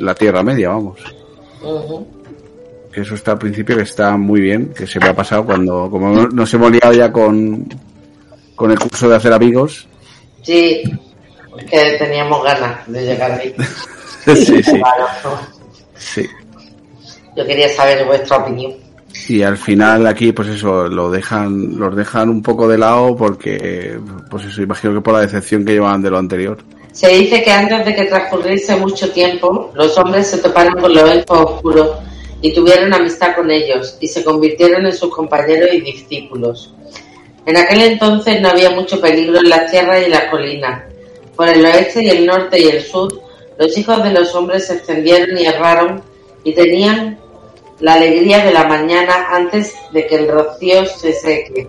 [0.00, 0.98] la Tierra Media, vamos.
[2.92, 5.88] Que eso está al principio que está muy bien, que se me ha pasado cuando,
[5.90, 7.66] como no- nos hemos liado ya con,
[8.56, 9.86] con el curso de hacer amigos.
[10.42, 10.82] Sí,
[11.68, 13.54] que teníamos ganas de llegar ahí.
[14.34, 14.82] sí, sí,
[15.96, 16.28] sí.
[17.36, 18.74] Yo quería saber vuestra opinión.
[19.28, 23.98] Y al final aquí, pues eso, lo dejan, los dejan un poco de lado porque,
[24.30, 26.58] pues eso, imagino que por la decepción que llevaban de lo anterior.
[26.92, 31.08] Se dice que antes de que transcurriese mucho tiempo, los hombres se toparon con los
[31.10, 31.90] elfos oscuros
[32.42, 36.74] y tuvieron amistad con ellos y se convirtieron en sus compañeros y discípulos.
[37.46, 40.82] En aquel entonces no había mucho peligro en las tierras y en las colinas.
[41.40, 43.10] Por el oeste y el norte y el sur,
[43.56, 46.02] los hijos de los hombres se extendieron y erraron
[46.44, 47.18] y tenían
[47.78, 51.66] la alegría de la mañana antes de que el rocío se seque,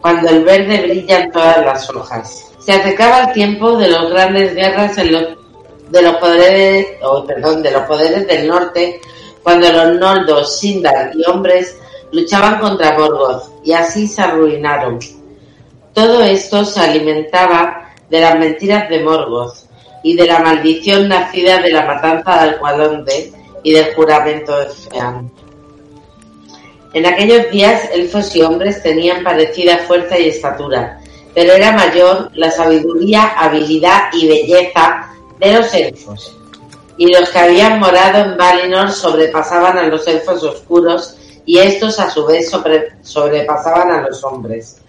[0.00, 2.50] cuando el verde brilla en todas las hojas.
[2.60, 5.24] Se acercaba el tiempo de las grandes guerras en los,
[5.90, 9.02] de los poderes, oh, perdón, de los poderes del norte,
[9.42, 11.76] cuando los Noldos, Sindar y hombres
[12.10, 14.98] luchaban contra Morgoth y así se arruinaron.
[15.92, 17.79] Todo esto se alimentaba
[18.10, 19.54] de las mentiras de Morgoth
[20.02, 23.32] y de la maldición nacida de la matanza de Alqualonde
[23.62, 25.30] y del juramento de Fean.
[26.92, 31.00] En aquellos días, elfos y hombres tenían parecida fuerza y estatura,
[31.34, 35.06] pero era mayor la sabiduría, habilidad y belleza
[35.38, 36.36] de los elfos.
[36.96, 42.10] Y los que habían morado en Valinor sobrepasaban a los elfos oscuros y estos a
[42.10, 44.79] su vez sobre- sobrepasaban a los hombres.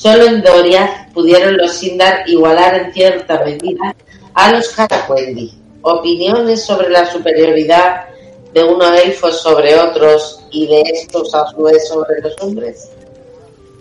[0.00, 3.94] Solo en Doriath pudieron los Sindar igualar en cierta medida
[4.32, 5.52] a los Haraquendi.
[5.82, 8.06] Opiniones sobre la superioridad
[8.54, 12.90] de unos elfos sobre otros y de estos a su vez sobre los hombres.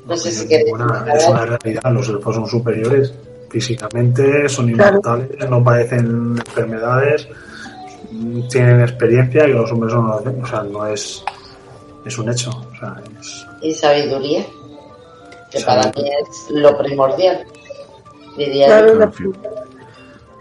[0.05, 3.13] No sé si queréis es una realidad, los elfos son superiores.
[3.49, 7.29] Físicamente son inmortales, no padecen enfermedades,
[8.49, 10.43] tienen experiencia y los hombres hacen.
[10.43, 11.23] O sea, no es,
[12.05, 12.49] es un hecho.
[12.49, 14.45] O sea, es, Y sabiduría,
[15.51, 17.45] que para mí es lo primordial.
[18.37, 18.99] Diría Claro, yo.
[18.99, 19.37] la Al, fin-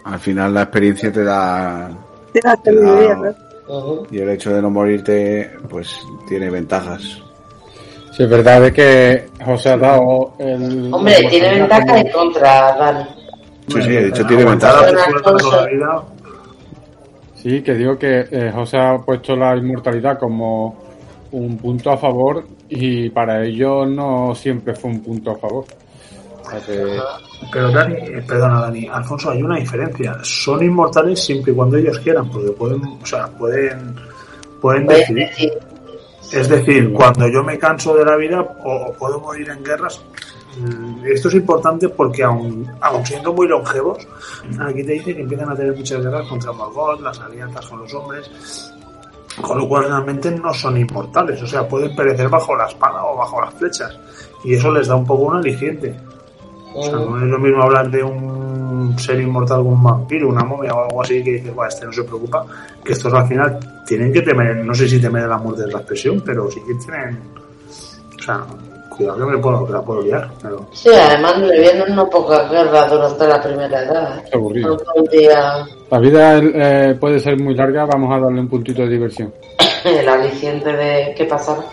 [0.05, 1.91] al final la experiencia te da
[2.63, 3.49] sabiduría, ¿no?
[3.71, 4.07] Ujú.
[4.09, 7.01] y el hecho de no morirte pues tiene ventajas.
[8.11, 10.91] Sí, es verdad de que José ha dado el...
[10.93, 13.05] Hombre, tiene oportunidad ventaja como- en contra, Dani.
[13.67, 14.91] Sí, sí, de hecho tiene ventajas.
[14.91, 16.03] las esfuerzos de toda la vida,
[17.35, 20.88] Sí, que digo que eh, José ha puesto la inmortalidad como
[21.31, 25.65] un punto a favor y para ello no siempre fue un punto a favor.
[26.65, 26.99] Que-
[27.53, 27.95] Pero Dani,
[28.27, 30.17] perdona Dani, Alfonso, hay una diferencia.
[30.23, 33.95] Son inmortales siempre y cuando ellos quieran, porque pueden, o sea, pueden,
[34.59, 35.27] pueden decidir.
[35.29, 35.53] decir,
[36.31, 40.01] Es decir, cuando yo me canso de la vida o, o puedo morir en guerras.
[40.59, 44.07] mm, Esto es importante porque aun, aun siendo muy longevos,
[44.59, 47.93] aquí te dice que empiezan a tener muchas guerras contra Morgoth, las alianzas con los
[47.93, 48.29] hombres,
[49.41, 53.17] con lo cual realmente no son inmortales, o sea, pueden perecer bajo la espada o
[53.17, 53.97] bajo las flechas,
[54.43, 55.95] y eso les da un poco un aliciente.
[56.73, 60.43] O sea, no es lo mismo hablar de un ser inmortal como un vampiro, una
[60.43, 62.45] momia o algo así que dices, "Buah, este no se preocupa,
[62.83, 65.79] que estos al final tienen que temer, no sé si temer la muerte de la
[65.79, 67.19] expresión, pero sí que tienen,
[68.17, 68.45] o sea,
[68.99, 71.35] me puedo, que la puedo liar, pero Sí, además
[71.89, 74.23] no pocas guerras durante la primera edad.
[74.25, 74.77] Es aburrido.
[75.11, 79.33] Día La vida eh, puede ser muy larga, vamos a darle un puntito de diversión.
[79.85, 81.63] el aliciente de qué pasaba.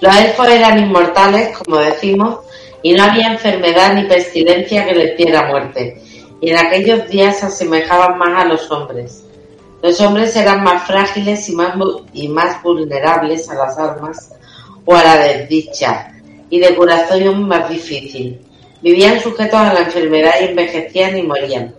[0.00, 2.40] Los elfos eran inmortales, como decimos,
[2.82, 6.02] y no había enfermedad ni pestilencia que les diera muerte.
[6.40, 9.24] Y en aquellos días se asemejaban más a los hombres.
[9.80, 11.74] Los hombres eran más frágiles y más,
[12.12, 14.32] y más vulnerables a las armas
[14.84, 16.11] o a la desdicha,
[16.52, 18.38] y de curación más difícil.
[18.82, 21.74] Vivían sujetos a la enfermedad y envejecían y morían.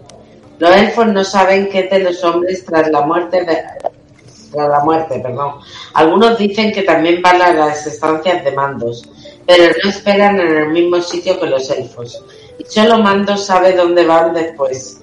[0.57, 5.19] Los elfos no saben qué es de los hombres tras la muerte tras la muerte,
[5.19, 5.59] perdón.
[5.93, 9.07] Algunos dicen que también van a las estancias de mandos,
[9.45, 12.23] pero no esperan en el mismo sitio que los elfos.
[12.57, 14.99] Y solo Mandos sabe dónde van después.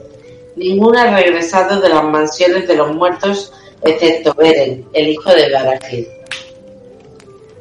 [0.57, 3.53] Ninguno ha regresado de las mansiones de los muertos,
[3.83, 6.09] excepto Beren, el hijo de Barahir.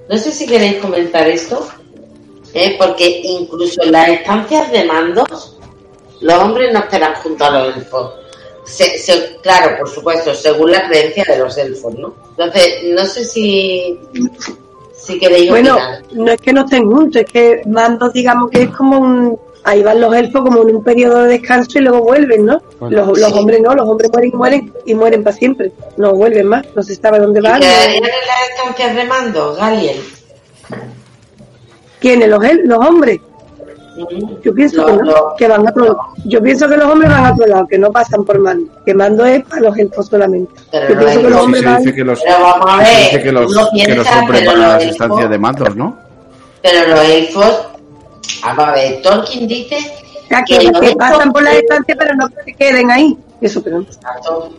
[0.09, 1.67] No sé si queréis comentar esto,
[2.53, 2.75] ¿eh?
[2.77, 5.57] porque incluso en las estancias de mandos,
[6.21, 8.13] los hombres no esperan junto a los elfos.
[8.65, 12.13] Se- se- claro, por supuesto, según la creencia de los elfos, ¿no?
[12.37, 13.99] Entonces, no sé si,
[14.93, 16.03] si queréis Bueno, opinar.
[16.11, 19.39] no es que no estén juntos, es que Mandos, digamos que es como un.
[19.63, 22.61] Ahí van los elfos como en un periodo de descanso y luego vuelven, ¿no?
[22.79, 22.97] Bueno.
[23.07, 23.37] los, los Sí.
[23.39, 25.71] hombres no, los hombres mueren y mueren y mueren para siempre.
[25.97, 27.59] No vuelven más, no se sabe dónde ¿Y van.
[27.59, 29.97] quedarían en las estancias de mando, Galien?
[31.99, 32.29] ¿Quiénes?
[32.29, 33.19] Los, hombres.
[34.43, 35.97] Yo pienso que no, que van a otro.
[36.25, 38.71] Yo pienso que los hombres van a otro lado, que no pasan por mando.
[38.85, 40.53] Que mando es para los elfos solamente.
[40.71, 41.77] Pero Yo no pienso hay- que los hombres se van.
[41.83, 44.45] dice que los, Pero vamos a sí se ver, dice que los, que los hombres
[44.47, 45.97] van a las estancias de mandos, ¿no?
[46.61, 47.67] Pero los elfos,
[48.43, 49.77] vamos a ver, Tolkien dice
[50.29, 53.17] que, que los que pasan por la distancia, pero no que se queden ahí.
[53.41, 54.49] Eso, pero Exacto.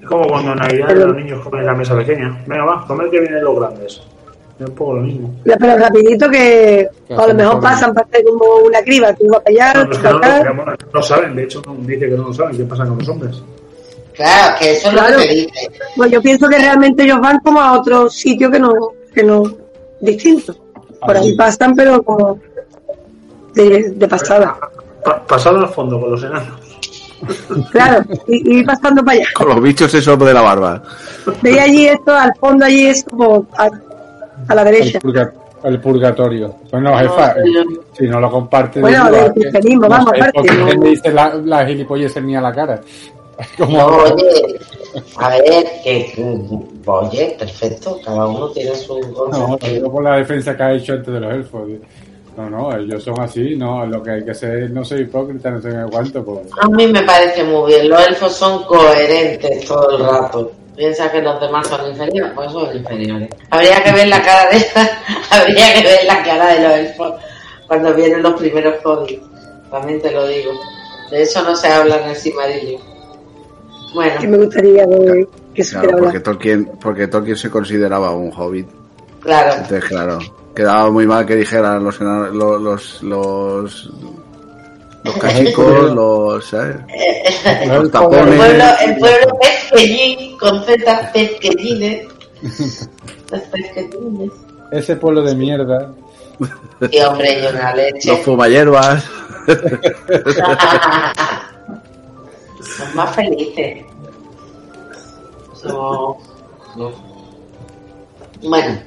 [0.00, 2.42] es como cuando en Navidad Pero- los niños comen en la mesa pequeña.
[2.46, 4.00] Venga, va, comer que vienen los grandes.
[4.60, 5.32] Es un poco lo mismo.
[5.44, 9.42] Ya, pero rapidito que a lo mejor pasan para hacer como una criba, tú vas
[9.46, 11.02] allá, No, acá.
[11.02, 13.40] saben, de hecho no, dice que no lo saben qué pasa con los hombres.
[14.14, 15.18] Claro, que eso es lo Claro.
[15.18, 15.70] que dice.
[15.96, 18.72] Pues yo pienso que realmente ellos van como a otro sitio que no,
[19.14, 19.44] que no,
[20.00, 20.56] distinto.
[21.06, 22.40] Por ahí pasan, pero como
[23.54, 24.56] de, de pasada.
[25.04, 26.58] Pa- pasado al fondo con los enanos.
[27.70, 29.28] Claro, y, pasando para allá.
[29.34, 30.82] Con los bichos esos de la barba.
[31.42, 33.46] Veis allí esto, al fondo allí es como
[34.48, 34.98] a, la El, derecha.
[35.00, 35.32] purga-
[35.64, 36.54] el purgatorio.
[36.70, 38.80] Bueno, No, jefa, pero- si no lo comparte...
[38.80, 39.40] Bueno, del ¿a qué?
[39.40, 40.66] cristianismo, No vamos, aparte, no.
[40.66, 42.80] ¿quién le dice la, la gilipollas ni a la cara?
[43.58, 44.58] Como No, oye,
[45.16, 48.98] a ver, que, mm, oye, perfecto, cada uno tiene su
[49.30, 51.68] No, digo por la defensa que ha hecho antes de los elfos.
[52.36, 55.50] No, no, ellos son así, no, lo que hay que hacer es no ser hipócrita,
[55.50, 56.40] no sé cuánto, pues.
[56.60, 60.52] A mí me parece muy bien, los elfos son coherentes todo el rato.
[60.78, 63.28] Piensa que los demás son inferiores, pues son inferiores.
[63.50, 64.64] Habría que ver la cara de
[65.30, 67.14] habría que ver la cara de los elfos
[67.66, 69.20] cuando vienen los primeros hobbits.
[69.72, 70.52] También te lo digo.
[71.10, 72.80] De eso no se habla en el Silmarillion.
[73.92, 74.84] Bueno, Que me gustaría
[75.52, 76.20] que, Claro, porque.
[76.20, 78.68] Tolkien, porque Tolkien se consideraba un hobbit.
[79.20, 79.54] claro.
[79.54, 80.18] Entonces, claro,
[80.54, 83.90] quedaba muy mal que dijeran los los los los,
[85.04, 86.76] los cachicos, los, ¿sabes?
[87.66, 88.36] los El tapones.
[88.36, 89.38] pueblo, el pueblo
[89.70, 91.12] pesquellín, con Z.
[93.30, 94.32] Los pesquellines.
[94.72, 95.92] Ese pueblo de mierda.
[96.90, 98.10] Y hombre, y una leche.
[98.10, 99.04] Los fumayervas.
[102.60, 103.84] Son más felices.
[108.42, 108.80] Bueno,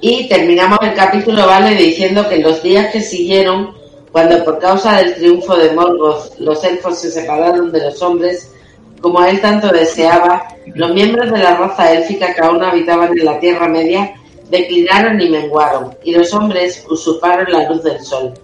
[0.00, 1.74] y terminamos el capítulo, ¿vale?
[1.74, 3.74] Diciendo que en los días que siguieron,
[4.12, 8.49] cuando por causa del triunfo de Morgoth los elfos se separaron de los hombres,
[9.00, 13.40] como él tanto deseaba, los miembros de la raza élfica que aún habitaban en la
[13.40, 14.14] Tierra Media
[14.50, 18.34] declinaron y menguaron, y los hombres usurparon la luz del sol.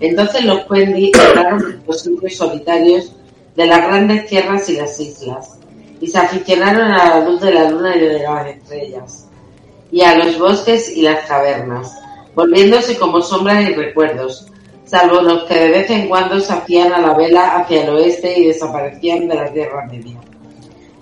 [0.00, 3.12] Entonces los Quendi entraron los sitios solitarios
[3.56, 5.58] de las grandes tierras y las islas,
[6.00, 9.26] y se aficionaron a la luz de la luna y de las estrellas,
[9.90, 11.96] y a los bosques y las cavernas,
[12.34, 14.46] volviéndose como sombras y recuerdos,
[14.94, 18.38] salvo los que de vez en cuando se hacían a la vela hacia el oeste
[18.38, 20.16] y desaparecían de la Tierra Media.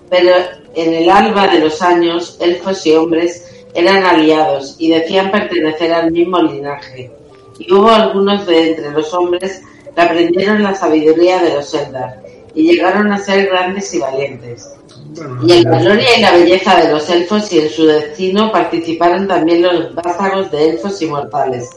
[0.09, 0.31] Pero
[0.73, 6.11] en el alba de los años, elfos y hombres eran aliados y decían pertenecer al
[6.11, 7.11] mismo linaje,
[7.59, 9.61] y hubo algunos de entre los hombres
[9.93, 12.23] que aprendieron la sabiduría de los Eldar
[12.55, 14.73] y llegaron a ser grandes y valientes.
[15.45, 19.27] Y en la gloria y la belleza de los elfos y en su destino participaron
[19.27, 21.69] también los vástagos de elfos inmortales,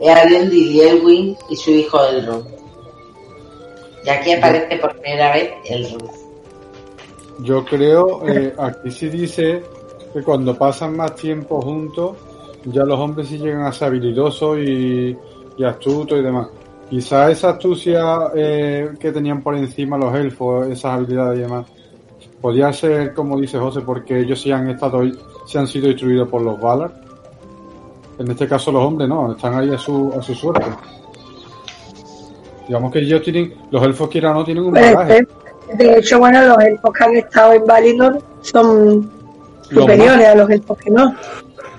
[0.00, 2.46] Earendil y Elwin y su hijo Elrond.
[4.04, 6.10] Y aquí aparece por primera vez Elrond.
[7.40, 9.62] Yo creo, eh, aquí sí dice
[10.12, 12.16] que cuando pasan más tiempo juntos,
[12.64, 15.16] ya los hombres sí llegan a ser habilidosos y,
[15.56, 16.48] y astutos y demás.
[16.88, 21.66] Quizá esa astucia eh, que tenían por encima los elfos, esas habilidades y demás,
[22.40, 25.02] podría ser, como dice José, porque ellos sí han estado,
[25.46, 27.05] se han sido instruidos por los Valar.
[28.18, 30.64] En este caso los hombres no, están ahí a su, a su suerte.
[32.66, 35.14] Digamos que ellos tienen, los elfos quieran o no, tienen un Puede bagaje.
[35.14, 35.28] ser.
[35.74, 39.10] De hecho, bueno, los elfos que han estado en Valinor son
[39.70, 41.14] Los superiores a los elfos que no.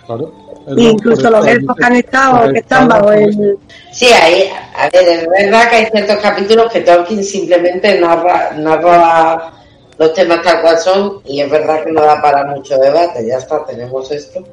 [0.06, 0.32] Claro.
[0.76, 3.58] Incluso los elfos que han estado, que están bajo el...
[3.94, 9.54] Sí, ahí, a ver, es verdad que hay ciertos capítulos que Tolkien simplemente narra, narra
[9.98, 13.38] los temas tal cual son y es verdad que no da para mucho debate, ya
[13.38, 14.44] está, tenemos esto.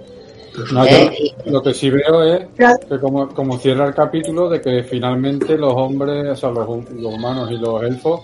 [0.72, 2.46] No, Eh, yo lo que sí veo es
[2.88, 7.14] que como, como cierra el capítulo de que finalmente los hombres, o sea, los, los
[7.14, 8.20] humanos y los elfos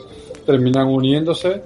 [0.47, 1.61] terminan uniéndose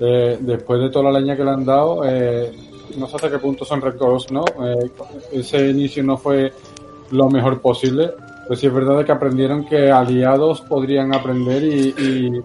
[0.00, 2.02] eh, después de toda la leña que le han dado.
[2.04, 2.52] eh,
[2.96, 4.44] no sé hasta qué punto son rencorosos, ¿no?
[4.64, 4.90] Eh,
[5.32, 6.52] ese inicio no fue
[7.10, 8.12] lo mejor posible,
[8.44, 12.42] pero sí es verdad que aprendieron que aliados podrían aprender y, y,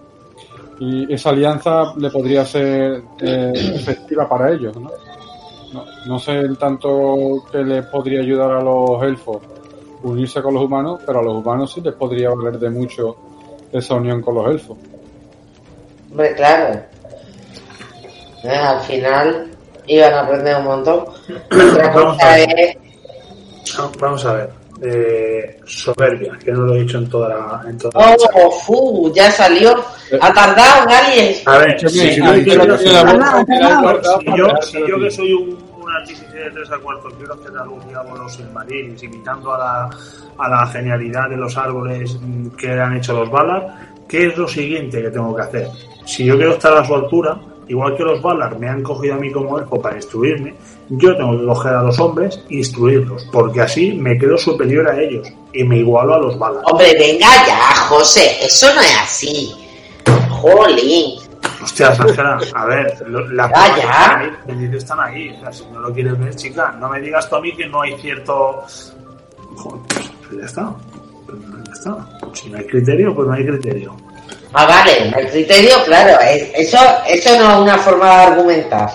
[0.80, 4.90] y esa alianza le podría ser efectiva para ellos, ¿no?
[5.74, 9.42] No, no sé en tanto que les podría ayudar a los elfos
[10.04, 13.16] unirse con los humanos, pero a los humanos sí les podría valer de mucho
[13.72, 14.78] esa unión con los elfos.
[16.10, 16.80] Hombre, claro.
[18.44, 19.50] Eh, al final
[19.88, 21.00] iban a aprender un montón.
[21.50, 22.58] Otra Vamos cosa a ver.
[22.60, 22.78] es
[23.98, 24.63] Vamos a ver.
[24.82, 27.62] Eh, soberbia, que no lo he dicho en toda la.
[27.68, 29.74] En toda la Oh, fu, ya salió.
[30.20, 31.46] Ha tardado, Galies.
[31.46, 36.70] A ver, si, a yo, que yo- si yo soy un, un artífice de tres
[36.70, 39.90] a cuartos, quiero hacer algo, digamos, los Silmarils, imitando a la,
[40.38, 42.16] a la genialidad de los árboles
[42.58, 43.74] que han hecho los Valar,
[44.08, 45.68] ¿qué es lo siguiente que tengo que hacer?
[46.04, 47.38] Si yo quiero estar a su altura,
[47.68, 50.54] igual que los Valar me han cogido a mí como elfo para instruirme,
[50.90, 55.00] yo tengo que coger a los hombres e instruirlos, porque así me quedo superior a
[55.00, 56.62] ellos y me igualo a los Valar.
[56.70, 58.44] Hombre, venga ya, José.
[58.44, 59.54] Eso no es así.
[60.30, 61.18] Jolín.
[61.62, 63.82] Hostias, Ángela, a ver, lo- las Ya, ya.
[63.82, 65.30] están ahí, los indicios están ahí.
[65.36, 67.66] O sea, si no lo quieres ver, chica, no me digas tú a mí que
[67.66, 68.62] no hay cierto.
[69.56, 70.74] Joder, pues ya está.
[71.26, 72.08] Pues ya está.
[72.34, 73.94] Si no hay criterio, pues no hay criterio.
[74.54, 76.18] Ah, vale, el criterio, claro.
[76.22, 76.78] es- Eso,
[77.08, 78.88] eso no es una forma de argumentar.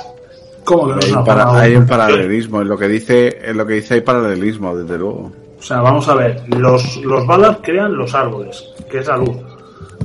[0.64, 2.88] ¿Cómo que no es Hay, una un para- forma- hay un paralelismo, en lo que
[2.88, 5.32] dice, en lo que dice hay paralelismo, desde luego.
[5.60, 9.36] O sea, vamos a ver, los, los balas crean los árboles, que es la luz.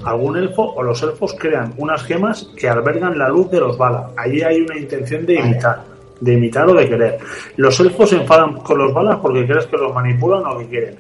[0.04, 4.06] Algún elfo o los elfos crean unas gemas que albergan la luz de los balas.
[4.16, 5.82] Allí hay una intención de imitar,
[6.20, 7.18] de imitar o de querer.
[7.56, 10.96] Los elfos se enfadan con los balas porque crees que los manipulan o que quieren.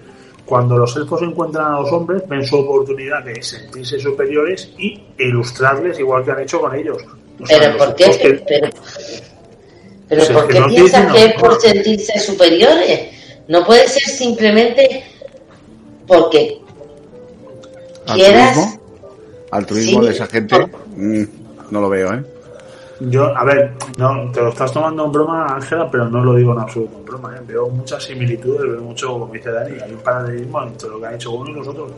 [0.46, 5.98] Cuando los elfos encuentran a los hombres, ven su oportunidad de sentirse superiores y ilustrarles
[5.98, 6.98] igual que han hecho con ellos.
[7.40, 8.70] O sea, Pero ¿por qué, que- pero, pero
[10.08, 13.00] Pues es ¿por qué no piensas que es por sentirse superiores?
[13.48, 15.02] No puede ser simplemente
[16.06, 16.60] porque
[18.12, 18.56] quieras...
[18.58, 18.80] ¿Altruismo?
[19.50, 20.06] ¿Altruismo Sí.
[20.08, 20.66] de esa gente?
[20.96, 21.24] Mm,
[21.70, 22.24] no lo veo, ¿eh?
[23.10, 26.52] Yo, a ver, no, te lo estás tomando en broma, Ángela, pero no lo digo
[26.52, 27.36] en absoluto en broma.
[27.36, 27.40] ¿eh?
[27.46, 31.14] Veo muchas similitudes, veo mucho, como dice Dani, hay un paralelismo entre lo que han
[31.14, 31.92] hecho uno y los otros.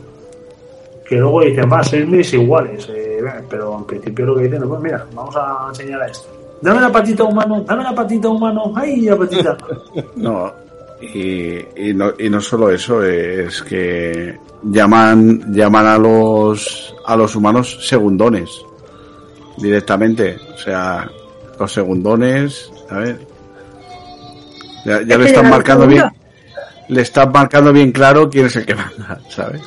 [1.07, 4.81] Que luego dicen, va, seis iguales, eh, pero en principio lo que dicen es, pues
[4.81, 6.27] mira, vamos a enseñar a esto.
[6.61, 9.57] Dame la patita humano, dame la patita humano, ay, la patita.
[10.15, 10.51] No,
[10.99, 17.35] y, y no, y no solo eso, es que llaman, llaman a los, a los
[17.35, 18.66] humanos segundones
[19.57, 20.37] directamente.
[20.53, 21.09] O sea,
[21.59, 23.17] los segundones, ¿sabes?
[24.85, 26.05] Ya, ya Es le están marcando bien,
[26.89, 29.61] le están marcando bien claro quién es el que manda, ¿sabes?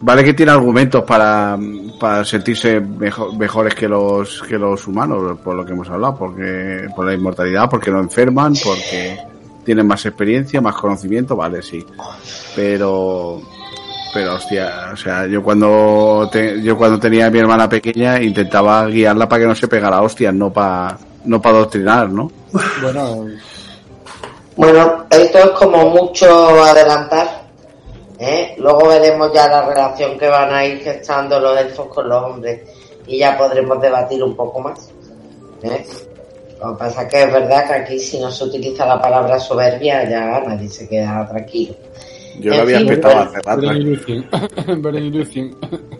[0.00, 1.56] Vale que tiene argumentos para,
[1.98, 6.86] para sentirse mejor- mejores que los que los humanos, por lo que hemos hablado, porque
[6.94, 9.16] por la inmortalidad, porque no enferman, porque
[9.64, 11.82] tienen más experiencia, más conocimiento, vale, sí.
[12.54, 13.40] Pero
[14.14, 18.86] pero hostia, o sea, yo cuando te- yo cuando tenía a mi hermana pequeña intentaba
[18.86, 22.30] guiarla para que no se pegara hostias, no para no para adoctrinar, ¿no?
[22.80, 23.26] Bueno,
[24.56, 27.42] Bueno, esto es como mucho adelantar.
[28.18, 28.54] ¿eh?
[28.58, 32.60] Luego veremos ya la relación que van a ir gestando los elfos con los hombres
[33.06, 34.90] y ya podremos debatir un poco más.
[35.62, 35.84] ¿eh?
[36.62, 40.08] Lo que pasa que es verdad que aquí si no se utiliza la palabra soberbia
[40.08, 41.74] ya nadie se queda tranquilo.
[42.40, 43.62] Yo En lo había fin, empezado hace rato.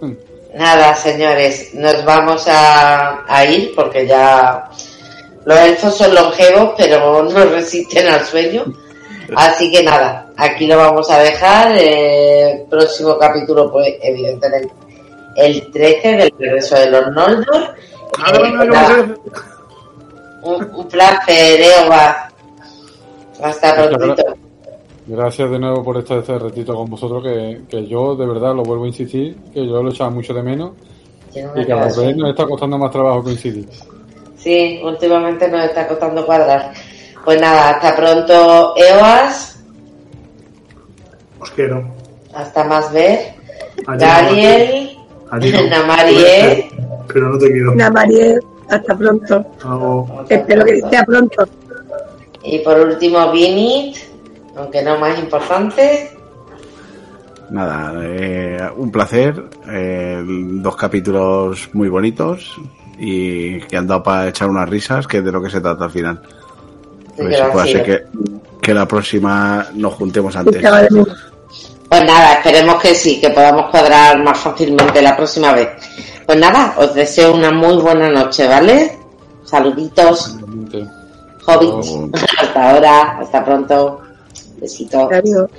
[0.54, 4.68] Nada, señores, nos vamos a, a ir porque ya
[5.44, 8.64] los elfos son longevos, pero no resisten al sueño.
[9.36, 11.72] Así que nada, aquí lo vamos a dejar.
[11.76, 14.72] eh, próximo capítulo, pues, evidentemente,
[15.36, 17.74] el 13 del regreso de los Noldor.
[18.32, 19.14] Eh, nada,
[20.42, 22.30] un, un placer, Eva.
[23.42, 24.22] Hasta Muchas pronto.
[25.06, 28.62] Gracias de nuevo por estar este ratito con vosotros, que, que yo de verdad lo
[28.62, 30.72] vuelvo a insistir, que yo lo echaba mucho de menos
[31.30, 32.16] y que a cara los vez suya.
[32.16, 33.68] nos está costando más trabajo coincidir.
[34.36, 36.72] Sí, últimamente nos está costando cuadrar.
[37.24, 39.62] Pues nada, hasta pronto, Eoas.
[41.40, 41.84] Os quiero.
[42.34, 43.34] Hasta más ver.
[43.86, 44.98] A ti, Galiel.
[45.30, 45.66] A ti no.
[45.68, 46.70] Namarie.
[47.08, 47.72] Pero no te quiero.
[47.72, 49.44] Una Mariel, hasta pronto.
[50.28, 51.46] Espero que sea pronto.
[52.42, 53.96] Y por último, Vinit.
[54.56, 56.10] Aunque no más importante.
[57.50, 62.56] Nada, eh, un placer, eh, dos capítulos muy bonitos
[62.98, 65.84] y que han dado para echar unas risas, que es de lo que se trata
[65.84, 66.22] al final.
[67.16, 67.68] Puede gracias.
[67.70, 68.02] ser que,
[68.60, 70.62] que la próxima nos juntemos antes.
[71.88, 75.68] Pues nada, esperemos que sí, que podamos cuadrar más fácilmente la próxima vez.
[76.26, 78.98] Pues nada, os deseo una muy buena noche, ¿vale?
[79.44, 80.86] Saluditos, Realmente.
[81.46, 82.22] hobbits.
[82.40, 84.00] Hasta ahora, hasta pronto.
[85.10, 85.50] Adiós.